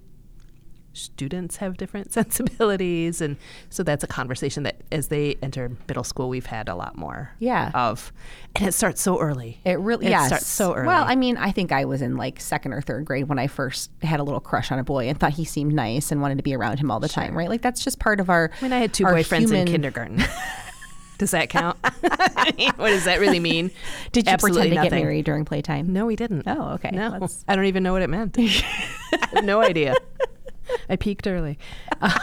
students 0.99 1.57
have 1.57 1.77
different 1.77 2.11
sensibilities. 2.13 3.21
And 3.21 3.37
so 3.69 3.83
that's 3.83 4.03
a 4.03 4.07
conversation 4.07 4.63
that 4.63 4.81
as 4.91 5.07
they 5.07 5.37
enter 5.41 5.71
middle 5.87 6.03
school, 6.03 6.29
we've 6.29 6.45
had 6.45 6.69
a 6.69 6.75
lot 6.75 6.95
more 6.97 7.31
Yeah. 7.39 7.71
of. 7.73 8.11
And 8.55 8.67
it 8.67 8.73
starts 8.73 9.01
so 9.01 9.19
early. 9.19 9.59
It 9.65 9.79
really 9.79 10.07
it 10.07 10.09
yes. 10.09 10.27
starts 10.27 10.47
so 10.47 10.73
early. 10.73 10.87
Well, 10.87 11.03
I 11.07 11.15
mean, 11.15 11.37
I 11.37 11.51
think 11.51 11.71
I 11.71 11.85
was 11.85 12.01
in 12.01 12.17
like 12.17 12.39
second 12.41 12.73
or 12.73 12.81
third 12.81 13.05
grade 13.05 13.29
when 13.29 13.39
I 13.39 13.47
first 13.47 13.91
had 14.01 14.19
a 14.19 14.23
little 14.23 14.39
crush 14.39 14.71
on 14.71 14.79
a 14.79 14.83
boy 14.83 15.07
and 15.07 15.19
thought 15.19 15.33
he 15.33 15.45
seemed 15.45 15.73
nice 15.73 16.11
and 16.11 16.21
wanted 16.21 16.37
to 16.37 16.43
be 16.43 16.55
around 16.55 16.79
him 16.79 16.89
all 16.91 16.99
the 16.99 17.09
time, 17.09 17.37
right? 17.37 17.49
Like 17.49 17.61
that's 17.61 17.83
just 17.83 17.99
part 17.99 18.19
of 18.19 18.29
our 18.29 18.51
I 18.59 18.63
mean, 18.63 18.73
I 18.73 18.79
had 18.79 18.93
two 18.93 19.05
boyfriends 19.05 19.39
human- 19.39 19.61
in 19.61 19.67
kindergarten. 19.67 20.23
Does 21.19 21.31
that 21.31 21.49
count? 21.49 21.77
what 22.77 22.77
does 22.91 23.03
that 23.03 23.17
really 23.19 23.41
mean? 23.41 23.71
Did 24.13 24.25
you 24.25 24.31
Absolutely 24.31 24.61
pretend 24.69 24.69
to 24.69 24.75
get 24.75 24.83
nothing. 24.95 25.03
married 25.03 25.25
during 25.25 25.43
playtime? 25.43 25.91
No, 25.91 26.05
we 26.05 26.15
didn't. 26.15 26.43
Oh, 26.47 26.69
okay. 26.75 26.91
No, 26.93 27.09
Let's- 27.19 27.43
I 27.45 27.57
don't 27.57 27.65
even 27.65 27.83
know 27.83 27.91
what 27.91 28.01
it 28.01 28.09
meant. 28.09 28.37
No 29.43 29.61
idea. 29.61 29.95
I 30.89 30.95
peaked 30.95 31.27
early. 31.27 31.57
but 31.99 32.13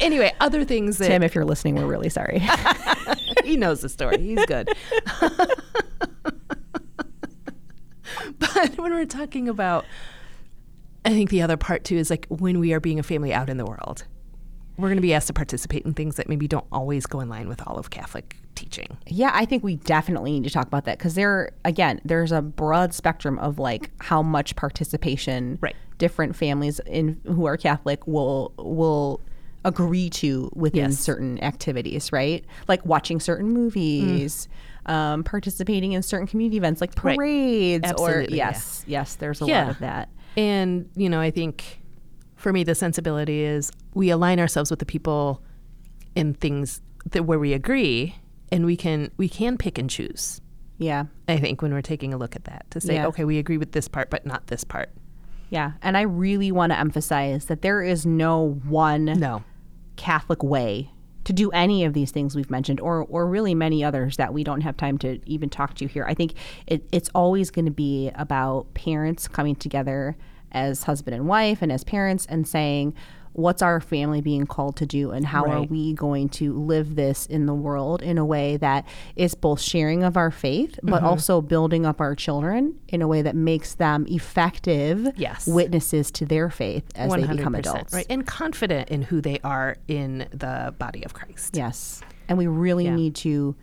anyway, 0.00 0.32
other 0.40 0.64
things 0.64 0.98
that 0.98 1.08
Tim, 1.08 1.22
if 1.22 1.34
you're 1.34 1.44
listening, 1.44 1.76
we're 1.76 1.86
really 1.86 2.08
sorry. 2.08 2.42
he 3.44 3.56
knows 3.56 3.80
the 3.80 3.88
story. 3.88 4.20
He's 4.20 4.44
good. 4.46 4.68
but 8.38 8.78
when 8.78 8.92
we're 8.92 9.06
talking 9.06 9.48
about, 9.48 9.84
I 11.04 11.10
think 11.10 11.30
the 11.30 11.42
other 11.42 11.56
part 11.56 11.84
too 11.84 11.96
is 11.96 12.10
like 12.10 12.26
when 12.28 12.58
we 12.58 12.72
are 12.72 12.80
being 12.80 12.98
a 12.98 13.02
family 13.02 13.32
out 13.32 13.48
in 13.48 13.56
the 13.56 13.64
world, 13.64 14.04
we're 14.78 14.88
going 14.88 14.96
to 14.96 15.02
be 15.02 15.14
asked 15.14 15.26
to 15.28 15.32
participate 15.32 15.84
in 15.84 15.94
things 15.94 16.16
that 16.16 16.28
maybe 16.28 16.46
don't 16.46 16.66
always 16.70 17.06
go 17.06 17.20
in 17.20 17.28
line 17.28 17.48
with 17.48 17.66
all 17.66 17.78
of 17.78 17.90
Catholic 17.90 18.36
teaching. 18.54 18.96
Yeah, 19.06 19.30
I 19.34 19.44
think 19.44 19.62
we 19.64 19.76
definitely 19.76 20.32
need 20.32 20.44
to 20.44 20.50
talk 20.50 20.66
about 20.66 20.84
that 20.86 20.98
because 20.98 21.14
there, 21.14 21.50
again, 21.64 22.00
there's 22.04 22.32
a 22.32 22.42
broad 22.42 22.94
spectrum 22.94 23.38
of 23.38 23.58
like 23.58 23.90
how 24.00 24.22
much 24.22 24.56
participation 24.56 25.58
Right. 25.60 25.76
different 25.98 26.36
families 26.36 26.80
in 26.86 27.20
who 27.26 27.44
are 27.46 27.56
Catholic 27.56 28.06
will 28.06 28.52
will 28.58 29.20
agree 29.64 30.08
to 30.08 30.48
within 30.54 30.90
Yes. 30.90 30.98
certain 31.00 31.42
activities, 31.42 32.12
right? 32.12 32.44
Like 32.68 32.86
watching 32.86 33.18
certain 33.18 33.48
movies, 33.50 34.48
um, 34.86 35.24
participating 35.24 35.92
in 35.92 36.02
certain 36.02 36.28
community 36.28 36.56
events 36.56 36.80
like 36.80 36.94
Mm. 36.94 37.04
Right. 37.04 37.16
parades, 37.16 37.92
or 37.98 38.08
Absolutely, 38.10 38.36
yeah. 38.36 38.48
yes, 38.50 38.84
yes, 38.86 39.14
there's 39.16 39.42
a 39.42 39.46
Yeah. 39.46 39.62
lot 39.62 39.70
of 39.70 39.78
that. 39.80 40.08
And, 40.36 40.88
you 40.94 41.08
know, 41.08 41.18
I 41.20 41.32
think 41.32 41.80
for 42.36 42.52
me, 42.52 42.64
the 42.64 42.74
sensibility 42.74 43.40
is 43.42 43.70
we 43.94 44.10
align 44.10 44.38
ourselves 44.38 44.70
with 44.70 44.78
the 44.78 44.86
people 44.86 45.42
in 46.14 46.34
things 46.34 46.80
that 47.10 47.24
where 47.24 47.38
we 47.38 47.52
agree 47.52 48.14
and 48.52 48.64
we 48.64 48.76
can 48.76 49.10
we 49.16 49.28
can 49.28 49.56
pick 49.58 49.78
and 49.78 49.88
choose 49.90 50.40
Yeah. 50.78 51.04
I 51.28 51.38
think 51.38 51.62
when 51.62 51.72
we're 51.72 51.82
taking 51.82 52.12
a 52.14 52.16
look 52.16 52.36
at 52.36 52.44
that 52.44 52.66
to 52.70 52.80
say, 52.80 52.94
Yeah. 52.94 53.06
okay, 53.08 53.24
we 53.24 53.38
agree 53.38 53.58
with 53.58 53.72
this 53.72 53.88
part, 53.88 54.10
but 54.10 54.24
not 54.26 54.46
this 54.48 54.64
part. 54.64 54.90
Yeah. 55.50 55.72
And 55.82 55.96
I 55.96 56.02
really 56.02 56.50
want 56.52 56.72
to 56.72 56.78
emphasize 56.78 57.46
that 57.46 57.62
there 57.62 57.82
is 57.82 58.04
no 58.06 58.60
one 58.66 59.04
No. 59.04 59.42
Catholic 59.96 60.42
way 60.42 60.90
to 61.24 61.32
do 61.32 61.50
any 61.50 61.84
of 61.84 61.92
these 61.92 62.10
things 62.12 62.36
we've 62.36 62.50
mentioned, 62.50 62.80
or 62.80 63.04
or 63.08 63.26
really 63.26 63.54
many 63.54 63.82
others 63.82 64.16
that 64.16 64.32
we 64.32 64.44
don't 64.44 64.60
have 64.60 64.76
time 64.76 64.96
to 64.98 65.18
even 65.26 65.48
talk 65.48 65.74
to 65.74 65.86
here. 65.86 66.04
I 66.06 66.14
think 66.14 66.34
it, 66.66 66.86
it's 66.92 67.08
always 67.14 67.50
going 67.50 67.64
to 67.64 67.70
be 67.72 68.10
about 68.14 68.72
parents 68.74 69.26
coming 69.26 69.56
together 69.56 70.16
as 70.52 70.84
husband 70.84 71.14
and 71.14 71.26
wife 71.26 71.62
and 71.62 71.70
as 71.72 71.84
parents 71.84 72.26
and 72.26 72.46
saying, 72.46 72.94
what's 73.32 73.60
our 73.60 73.80
family 73.80 74.22
being 74.22 74.46
called 74.46 74.76
to 74.76 74.86
do 74.86 75.10
and 75.10 75.26
how 75.26 75.44
are 75.44 75.60
we 75.64 75.92
going 75.92 76.26
to 76.26 76.54
live 76.54 76.94
this 76.96 77.26
in 77.26 77.44
the 77.44 77.52
world 77.52 78.00
in 78.00 78.16
a 78.16 78.24
way 78.24 78.56
that 78.56 78.86
is 79.14 79.34
both 79.34 79.60
sharing 79.60 80.02
of 80.02 80.16
our 80.16 80.30
faith 80.30 80.78
but 80.82 80.94
Mm-hmm. 80.96 81.06
also 81.06 81.42
building 81.42 81.84
up 81.84 82.00
our 82.00 82.14
children 82.14 82.78
in 82.88 83.02
a 83.02 83.06
way 83.06 83.20
that 83.20 83.36
makes 83.36 83.74
them 83.74 84.06
effective 84.08 85.06
Yes. 85.16 85.46
witnesses 85.46 86.10
to 86.12 86.24
their 86.24 86.48
faith 86.48 86.84
as 86.94 87.12
they 87.12 87.26
become 87.26 87.54
adults 87.54 87.92
Right. 87.92 88.06
And 88.08 88.26
confident 88.26 88.88
in 88.88 89.02
who 89.02 89.20
they 89.20 89.38
are 89.44 89.76
in 89.86 90.26
the 90.30 90.74
body 90.78 91.04
of 91.04 91.12
Christ. 91.12 91.56
Yes. 91.58 92.00
And 92.28 92.38
we 92.38 92.46
really 92.46 92.86
Yeah. 92.86 92.94
need 92.96 93.14
to 93.16 93.54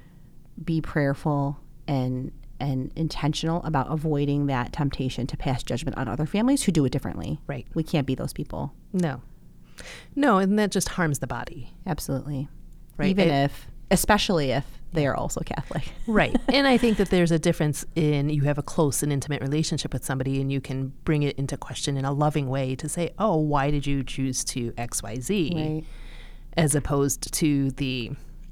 be 0.63 0.81
prayerful 0.81 1.57
and 1.87 2.31
and 2.63 2.91
intentional 2.95 3.61
about 3.63 3.91
avoiding 3.91 4.45
that 4.47 4.73
temptation 4.73 5.27
to 5.27 5.37
pass 5.37 5.61
judgment 5.63 5.97
on 5.97 6.07
other 6.07 6.25
families 6.25 6.63
who 6.63 6.71
do 6.71 6.85
it 6.85 6.91
differently. 6.91 7.39
Right. 7.45 7.67
We 7.73 7.83
can't 7.83 8.07
be 8.07 8.15
those 8.15 8.33
people. 8.33 8.73
No. 8.93 9.21
No, 10.15 10.37
and 10.37 10.57
that 10.59 10.71
just 10.71 10.89
harms 10.89 11.19
the 11.19 11.27
body. 11.27 11.73
Absolutely. 11.85 12.47
Right. 12.97 13.09
Even 13.09 13.27
It- 13.29 13.45
if 13.45 13.67
especially 13.91 14.49
if 14.51 14.65
they 14.93 15.05
are 15.05 15.15
also 15.15 15.41
Catholic. 15.41 15.91
Right. 16.07 16.35
and 16.47 16.65
I 16.67 16.77
think 16.77 16.97
that 16.97 17.09
there's 17.09 17.31
a 17.31 17.37
difference 17.39 17.85
in 17.95 18.29
you 18.29 18.43
have 18.43 18.57
a 18.57 18.63
close 18.63 19.03
and 19.03 19.11
intimate 19.11 19.41
relationship 19.41 19.93
with 19.93 20.03
somebody 20.05 20.39
and 20.41 20.51
you 20.51 20.61
can 20.61 20.93
bring 21.03 21.21
it 21.23 21.37
into 21.37 21.57
question 21.57 21.97
in 21.97 22.05
a 22.05 22.11
loving 22.11 22.47
way 22.49 22.75
to 22.75 22.87
say, 22.89 23.11
oh, 23.19 23.35
why 23.37 23.69
did 23.71 23.85
you 23.85 24.03
choose 24.03 24.43
to 24.45 24.71
XYZ? 24.73 25.53
Right. 25.55 25.83
As 26.55 26.73
opposed 26.75 27.31
to 27.33 27.71
the, 27.71 28.11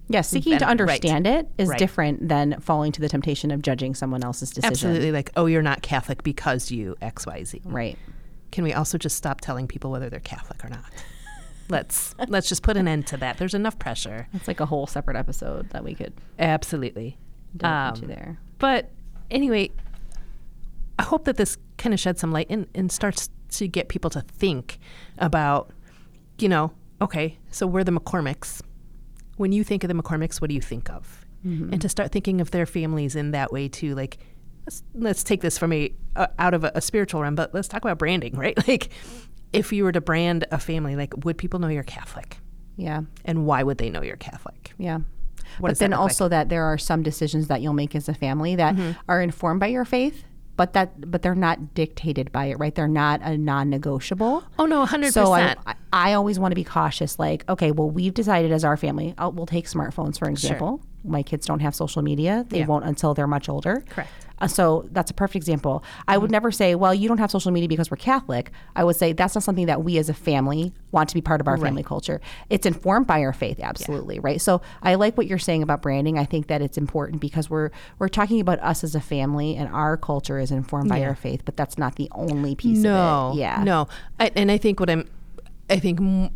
Yeah, 0.10 0.22
seeking 0.22 0.54
to 0.54 0.60
Ven- 0.60 0.68
right. 0.68 0.72
understand 0.82 1.26
it 1.28 1.48
is 1.58 1.70
Right. 1.70 1.80
different 1.80 2.28
than 2.28 2.60
falling 2.60 2.92
to 2.94 3.02
the 3.02 3.08
temptation 3.08 3.50
of 3.52 3.62
judging 3.62 3.96
someone 3.96 4.24
else's 4.24 4.50
decision. 4.50 4.72
absolutely 4.72 5.12
like, 5.12 5.32
oh, 5.38 5.46
you're 5.46 5.62
not 5.62 5.82
Catholic 5.82 6.22
because 6.24 6.70
you 6.72 6.96
XYZ. 7.02 7.62
Right. 7.66 7.98
Can 8.52 8.64
we 8.66 8.74
also 8.74 8.98
just 8.98 9.16
stop 9.16 9.40
telling 9.40 9.68
people 9.68 9.90
whether 9.92 10.10
they're 10.10 10.20
Catholic 10.20 10.64
or 10.66 10.70
not? 10.70 10.84
let's 11.70 12.14
let's 12.28 12.50
just 12.50 12.64
put 12.64 12.76
an 12.76 12.86
end 12.86 13.08
to 13.08 13.16
that. 13.18 13.38
There's 13.38 13.54
enough 13.54 13.80
pressure. 13.80 14.28
It's 14.34 14.48
like 14.48 14.60
a 14.60 14.66
whole 14.66 14.88
separate 14.88 15.16
episode 15.16 15.70
that 15.70 15.84
we 15.86 15.96
could 15.96 16.12
Absolutely. 16.38 17.18
Um, 17.64 17.90
into 17.96 18.08
there. 18.08 18.38
But 18.60 18.90
anyway, 19.30 19.72
I 21.00 21.04
hope 21.04 21.24
that 21.26 21.38
this 21.38 21.58
kind 21.78 21.94
of 21.94 22.00
sheds 22.00 22.20
some 22.20 22.32
light 22.34 22.48
and, 22.50 22.68
and 22.76 22.92
starts 22.92 23.30
to 23.52 23.68
get 23.68 23.88
people 23.88 24.10
to 24.12 24.22
think 24.22 24.80
about, 25.18 25.72
you 26.40 26.50
know, 26.50 26.72
okay, 27.02 27.38
so 27.52 27.66
we're 27.66 27.84
the 27.86 27.92
McCormicks. 27.92 28.62
When 29.42 29.52
you 29.52 29.64
think 29.64 29.84
of 29.84 29.88
the 29.88 29.96
McCormicks, 29.96 30.40
what 30.40 30.50
do 30.50 30.54
you 30.56 30.62
think 30.62 30.90
of? 30.92 31.26
And 31.44 31.82
to 31.82 31.90
start 31.90 32.12
thinking 32.12 32.40
of 32.42 32.52
their 32.52 32.68
families 32.68 33.16
in 33.16 33.32
that 33.32 33.52
way 33.52 33.68
too. 33.68 33.96
Like, 33.96 34.20
let's, 34.68 34.84
let's 34.94 35.24
take 35.24 35.42
this 35.42 35.58
from 35.58 35.74
a 35.74 35.92
uh, 36.16 36.28
out 36.38 36.54
of 36.54 36.64
a, 36.64 36.72
a 36.76 36.82
spiritual 36.82 37.24
realm, 37.24 37.34
but 37.34 37.52
let's 37.52 37.68
talk 37.68 37.84
about 37.84 37.98
branding, 37.98 38.36
right? 38.38 38.56
Like, 38.68 38.90
if 39.52 39.74
you 39.74 39.84
were 39.84 39.92
to 39.92 40.02
brand 40.02 40.46
a 40.52 40.60
family, 40.60 40.96
like, 40.96 41.26
would 41.26 41.40
people 41.40 41.60
know 41.60 41.68
you're 41.68 41.82
Catholic? 41.82 42.38
Yeah. 42.78 43.02
And 43.26 43.48
why 43.48 43.64
would 43.64 43.80
they 43.80 43.90
know 43.90 44.04
you're 44.04 44.18
Catholic? 44.18 44.74
Yeah. 44.78 44.98
What 44.98 45.04
but 45.62 45.68
does 45.70 45.80
that 45.80 45.86
then 45.86 45.92
like? 45.92 46.00
also 46.00 46.28
that 46.30 46.50
there 46.50 46.64
are 46.66 46.78
some 46.78 47.02
decisions 47.02 47.48
that 47.48 47.62
you'll 47.64 47.74
make 47.74 47.96
as 47.96 48.08
a 48.08 48.14
family 48.14 48.56
that 48.56 48.76
Mm-hmm. 48.76 48.92
are 49.10 49.22
informed 49.24 49.60
by 49.60 49.68
your 49.68 49.84
faith, 49.86 50.24
but 50.56 50.74
that 50.74 51.10
but 51.10 51.22
they're 51.22 51.36
not 51.36 51.74
dictated 51.74 52.32
by 52.32 52.46
it, 52.46 52.60
right? 52.60 52.74
They're 52.74 52.88
not 52.88 53.22
a 53.24 53.38
non-negotiable. 53.38 54.44
Oh 54.60 54.66
no, 54.66 54.86
100% 54.86 55.12
So 55.12 55.34
I. 55.34 55.56
I 55.94 56.14
always 56.14 56.40
want 56.40 56.52
to 56.52 56.56
be 56.56 56.64
cautious. 56.64 57.20
Like, 57.20 57.48
okay, 57.50 57.72
well, 57.72 57.90
we've 57.90 58.14
decided 58.14 58.52
as 58.52 58.64
our 58.64 58.78
family, 58.78 59.14
i 59.18 59.28
we'll 59.28 59.46
take 59.46 59.66
smartphones 59.66 60.18
for 60.18 60.30
example. 60.30 60.82
My 61.04 61.24
kids 61.24 61.46
don't 61.46 61.60
have 61.60 61.74
social 61.76 62.02
media; 62.02 62.46
they 62.50 62.60
Yeah. 62.60 62.66
won't 62.68 62.86
until 62.86 63.14
they're 63.14 63.28
much 63.28 63.50
older. 63.50 63.84
Correct. 63.90 64.10
Uh, 64.42 64.48
so 64.48 64.88
that's 64.92 65.12
a 65.12 65.14
perfect 65.14 65.36
example. 65.36 65.84
I 66.08 66.18
would 66.18 66.32
never 66.32 66.50
say, 66.52 66.74
well, 66.74 66.96
you 66.96 67.08
don't 67.08 67.20
have 67.20 67.30
social 67.30 67.52
media 67.52 67.70
because 67.70 67.92
we're 67.92 67.98
Catholic. 67.98 68.52
I 68.76 68.84
would 68.84 68.96
say 68.96 69.14
that's 69.14 69.36
not 69.36 69.44
something 69.44 69.68
that 69.68 69.84
we 69.84 70.00
as 70.00 70.10
a 70.10 70.16
family 70.16 70.74
want 70.92 71.10
to 71.10 71.16
be 71.16 71.22
part 71.22 71.42
of 71.42 71.48
our 71.48 71.58
family 71.58 71.84
culture. 71.84 72.20
It's 72.50 72.66
informed 72.66 73.06
by 73.06 73.22
our 73.22 73.34
faith, 73.34 73.60
absolutely, 73.62 74.20
right? 74.20 74.42
So 74.42 74.62
I 74.82 74.96
like 74.96 75.16
what 75.16 75.28
you're 75.28 75.38
saying 75.38 75.62
about 75.62 75.84
branding. 75.84 76.18
I 76.18 76.26
think 76.26 76.48
that 76.48 76.60
it's 76.60 76.78
important 76.78 77.22
because 77.22 77.52
we're 77.52 77.70
we're 78.00 78.10
talking 78.10 78.42
about 78.42 78.60
us 78.62 78.84
as 78.84 78.96
a 78.96 79.00
family 79.00 79.56
and 79.56 79.70
our 79.70 79.96
culture 79.96 80.40
is 80.40 80.50
informed 80.50 80.90
by 80.90 81.04
our 81.04 81.16
faith, 81.16 81.44
but 81.46 81.56
that's 81.56 81.78
not 81.78 81.98
the 81.98 82.10
only 82.14 82.56
piece 82.56 82.80
no, 82.80 82.96
of 82.96 83.36
it. 83.36 83.42
Yeah. 83.42 83.64
no. 83.64 83.88
I, 84.20 84.32
and 84.36 84.50
I 84.50 84.58
think 84.58 84.80
what 84.80 84.90
I'm, 84.90 85.08
I 85.70 85.78
think 85.78 86.00
m- 86.02 86.32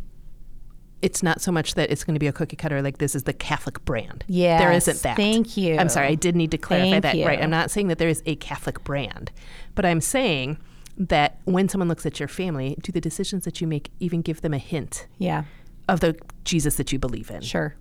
it's 1.01 1.21
not 1.21 1.41
so 1.41 1.51
much 1.51 1.75
that 1.75 1.91
it's 1.91 2.03
going 2.03 2.15
to 2.15 2.19
be 2.19 2.27
a 2.27 2.31
cookie 2.33 2.55
cutter 2.55 2.81
like 2.81 2.97
this 2.97 3.15
is 3.15 3.23
the 3.23 3.33
Catholic 3.33 3.83
brand. 3.85 4.23
Yeah. 4.27 4.59
Yes, 4.71 4.87
isn't 4.87 5.03
that. 5.03 5.15
thank 5.17 5.55
you. 5.57 5.77
I'm 5.77 5.89
sorry, 5.89 6.07
I 6.07 6.15
did 6.15 6.35
need 6.35 6.51
to 6.51 6.57
clarify 6.57 6.89
Thank 6.91 7.03
that. 7.03 7.15
you. 7.17 7.25
Right, 7.25 7.41
I'm 7.41 7.49
not 7.49 7.69
saying 7.69 7.87
that 7.89 7.97
there 7.99 8.09
is 8.09 8.23
a 8.25 8.35
Catholic 8.37 8.83
brand, 8.83 9.31
but 9.75 9.85
I'm 9.85 10.01
saying 10.01 10.57
that 10.97 11.39
when 11.43 11.67
someone 11.69 11.89
looks 11.89 12.05
at 12.05 12.19
your 12.19 12.29
family, 12.29 12.77
do 12.81 12.91
the 12.91 13.01
decisions 13.01 13.43
that 13.45 13.59
you 13.61 13.67
make 13.67 13.91
even 13.99 14.21
give 14.21 14.41
them 14.41 14.53
a 14.53 14.57
hint 14.57 15.07
Yeah. 15.17 15.43
of 15.89 15.99
the 15.99 16.15
Jesus 16.45 16.75
that 16.77 16.91
you 16.91 16.97
believe 16.99 17.29
in? 17.29 17.41
Sure. 17.41 17.75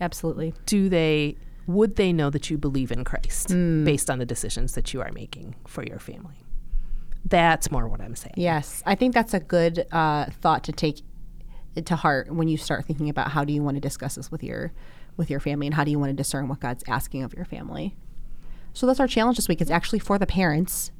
Absolutely. 0.00 0.54
Do 0.66 0.88
they? 0.88 1.36
Would 1.66 1.96
they 1.96 2.12
know 2.14 2.30
that 2.30 2.48
you 2.48 2.56
believe 2.56 2.90
in 2.90 3.04
Christ 3.04 3.50
Hmm. 3.50 3.84
based 3.84 4.08
on 4.08 4.18
the 4.18 4.24
decisions 4.24 4.72
that 4.72 4.94
you 4.94 5.02
are 5.02 5.12
making 5.12 5.54
for 5.66 5.82
your 5.84 5.98
family? 5.98 6.36
That's 7.26 7.70
more 7.70 7.86
what 7.88 8.00
I'm 8.00 8.14
saying. 8.14 8.34
Yes, 8.38 8.82
I 8.86 8.94
think 8.94 9.12
that's 9.12 9.34
a 9.34 9.40
good 9.40 9.86
uh, 9.92 10.26
thought 10.40 10.64
to 10.64 10.72
take 10.72 11.02
to 11.86 11.96
heart 11.96 12.30
when 12.32 12.48
you 12.48 12.56
start 12.56 12.84
thinking 12.84 13.08
about 13.08 13.30
how 13.32 13.44
do 13.44 13.52
you 13.52 13.62
want 13.62 13.76
to 13.76 13.80
discuss 13.80 14.14
this 14.16 14.30
with 14.30 14.42
your 14.42 14.72
with 15.16 15.30
your 15.30 15.40
family 15.40 15.66
and 15.66 15.74
how 15.74 15.82
do 15.84 15.90
you 15.90 15.98
want 15.98 16.10
to 16.10 16.14
discern 16.16 16.46
what 16.48 16.60
God's 16.60 16.84
asking 16.86 17.22
of 17.24 17.34
your 17.34 17.44
family. 17.44 17.94
So 18.72 18.86
that's 18.86 19.00
our 19.00 19.08
challenge 19.08 19.36
this 19.36 19.48
week. 19.48 19.60
It's 19.60 19.70
actually 19.70 19.98
for 19.98 20.16
the 20.18 20.26
parents, 20.26 20.92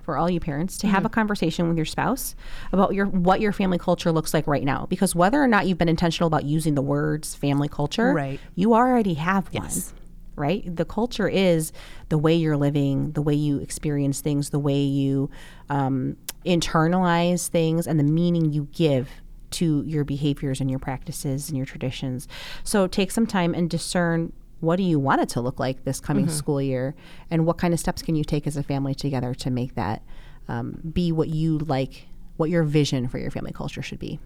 for 0.00 0.16
all 0.16 0.30
you 0.30 0.40
parents, 0.40 0.78
to 0.78 0.86
Mm-hmm. 0.86 0.94
have 0.94 1.04
a 1.04 1.08
conversation 1.10 1.68
with 1.68 1.76
your 1.76 1.84
spouse 1.84 2.34
about 2.72 2.94
your 2.94 3.06
what 3.06 3.40
your 3.40 3.52
family 3.52 3.78
culture 3.78 4.10
looks 4.10 4.32
like 4.32 4.46
right 4.46 4.64
now. 4.64 4.86
Because 4.88 5.14
whether 5.14 5.42
or 5.42 5.46
not 5.48 5.66
you've 5.66 5.76
been 5.78 5.88
intentional 5.90 6.26
about 6.28 6.44
using 6.44 6.74
the 6.74 6.82
words 6.82 7.34
family 7.34 7.68
culture, 7.68 8.12
Right. 8.14 8.40
you 8.54 8.72
already 8.74 9.14
have 9.14 9.48
Yes. 9.52 9.92
one 9.92 9.98
right? 10.34 10.74
The 10.76 10.86
culture 10.86 11.28
is 11.28 11.72
the 12.08 12.16
way 12.16 12.34
you're 12.34 12.56
living, 12.56 13.12
the 13.12 13.20
way 13.20 13.34
you 13.34 13.58
experience 13.58 14.22
things, 14.22 14.48
the 14.48 14.58
way 14.58 14.80
you 14.80 15.28
um, 15.68 16.16
internalize 16.46 17.48
things, 17.48 17.86
and 17.86 18.00
the 18.00 18.04
meaning 18.04 18.50
you 18.50 18.66
give 18.72 19.10
to 19.52 19.82
your 19.86 20.04
behaviors 20.04 20.60
and 20.60 20.70
your 20.70 20.78
practices 20.78 21.48
and 21.48 21.56
your 21.56 21.66
traditions. 21.66 22.28
So 22.64 22.86
take 22.86 23.10
some 23.10 23.26
time 23.26 23.54
and 23.54 23.68
discern 23.70 24.32
what 24.60 24.76
do 24.76 24.84
you 24.84 24.98
want 24.98 25.20
it 25.20 25.28
to 25.30 25.40
look 25.40 25.58
like 25.58 25.84
this 25.84 25.98
coming 25.98 26.28
school 26.28 26.62
year, 26.62 26.94
and 27.30 27.46
what 27.46 27.58
kind 27.58 27.74
of 27.74 27.80
steps 27.80 28.00
can 28.00 28.14
you 28.14 28.22
take 28.22 28.46
as 28.46 28.56
a 28.56 28.62
family 28.62 28.94
together 28.94 29.34
to 29.34 29.50
make 29.50 29.74
that 29.74 30.02
um, 30.46 30.80
be 30.92 31.10
what 31.10 31.28
you 31.28 31.58
like, 31.58 32.06
what 32.36 32.48
your 32.48 32.62
vision 32.62 33.08
for 33.08 33.18
your 33.18 33.30
family 33.30 33.52
culture 33.52 33.82
should 33.82 33.98
be. 33.98 34.20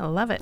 I 0.00 0.06
love 0.06 0.30
it. 0.30 0.40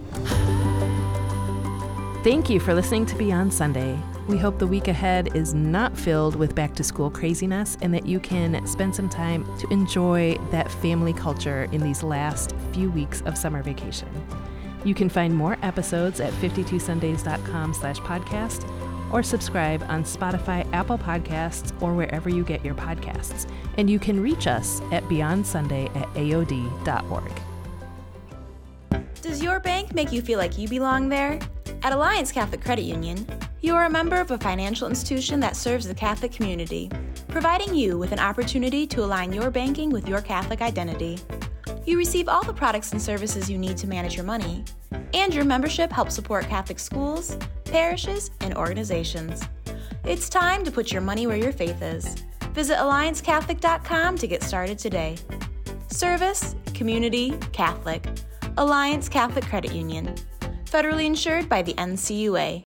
Thank 2.24 2.48
you 2.48 2.58
for 2.58 2.72
listening 2.72 3.04
to 3.04 3.16
Beyond 3.16 3.52
Sunday. 3.52 4.00
We 4.28 4.38
hope 4.38 4.58
the 4.58 4.66
week 4.66 4.88
ahead 4.88 5.36
is 5.36 5.52
not 5.52 5.94
filled 5.94 6.36
with 6.36 6.54
back 6.54 6.74
to 6.76 6.82
school 6.82 7.10
craziness 7.10 7.76
and 7.82 7.92
that 7.92 8.06
you 8.06 8.18
can 8.18 8.66
spend 8.66 8.96
some 8.96 9.10
time 9.10 9.44
to 9.58 9.70
enjoy 9.70 10.38
that 10.50 10.72
family 10.72 11.12
culture 11.12 11.68
in 11.70 11.82
these 11.82 12.02
last 12.02 12.56
few 12.72 12.90
weeks 12.90 13.20
of 13.26 13.36
summer 13.36 13.62
vacation. 13.62 14.08
You 14.86 14.94
can 14.94 15.10
find 15.10 15.34
more 15.34 15.58
episodes 15.60 16.18
at 16.18 16.32
52sundays.com 16.32 17.74
slash 17.74 17.98
podcast 17.98 18.66
or 19.12 19.22
subscribe 19.22 19.84
on 19.90 20.02
Spotify, 20.04 20.66
Apple 20.72 20.96
Podcasts, 20.96 21.78
or 21.82 21.92
wherever 21.92 22.30
you 22.30 22.42
get 22.42 22.64
your 22.64 22.74
podcasts. 22.74 23.46
And 23.76 23.90
you 23.90 23.98
can 23.98 24.18
reach 24.18 24.46
us 24.46 24.80
at 24.92 25.04
beyondsunday 25.04 25.94
at 25.94 26.08
aod.org. 26.14 27.53
Does 29.24 29.42
your 29.42 29.58
bank 29.58 29.94
make 29.94 30.12
you 30.12 30.20
feel 30.20 30.38
like 30.38 30.58
you 30.58 30.68
belong 30.68 31.08
there? 31.08 31.38
At 31.82 31.94
Alliance 31.94 32.30
Catholic 32.30 32.62
Credit 32.62 32.82
Union, 32.82 33.26
you 33.62 33.74
are 33.74 33.86
a 33.86 33.90
member 33.90 34.20
of 34.20 34.30
a 34.30 34.36
financial 34.36 34.86
institution 34.86 35.40
that 35.40 35.56
serves 35.56 35.88
the 35.88 35.94
Catholic 35.94 36.30
community, 36.30 36.90
providing 37.28 37.74
you 37.74 37.96
with 37.96 38.12
an 38.12 38.18
opportunity 38.18 38.86
to 38.86 39.02
align 39.02 39.32
your 39.32 39.50
banking 39.50 39.88
with 39.88 40.06
your 40.06 40.20
Catholic 40.20 40.60
identity. 40.60 41.18
You 41.86 41.96
receive 41.96 42.28
all 42.28 42.44
the 42.44 42.52
products 42.52 42.92
and 42.92 43.00
services 43.00 43.48
you 43.48 43.56
need 43.56 43.78
to 43.78 43.86
manage 43.86 44.14
your 44.14 44.26
money, 44.26 44.62
and 45.14 45.34
your 45.34 45.46
membership 45.46 45.90
helps 45.90 46.14
support 46.14 46.46
Catholic 46.46 46.78
schools, 46.78 47.38
parishes, 47.64 48.30
and 48.42 48.54
organizations. 48.54 49.42
It's 50.04 50.28
time 50.28 50.64
to 50.64 50.70
put 50.70 50.92
your 50.92 51.00
money 51.00 51.26
where 51.26 51.38
your 51.38 51.52
faith 51.52 51.80
is. 51.80 52.14
Visit 52.52 52.76
AllianceCatholic.com 52.76 54.18
to 54.18 54.26
get 54.26 54.42
started 54.42 54.78
today. 54.78 55.16
Service, 55.88 56.54
Community, 56.74 57.30
Catholic. 57.52 58.06
Alliance 58.56 59.08
Catholic 59.08 59.44
Credit 59.46 59.72
Union. 59.72 60.14
Federally 60.66 61.06
insured 61.06 61.48
by 61.48 61.60
the 61.60 61.74
NCUA. 61.74 62.62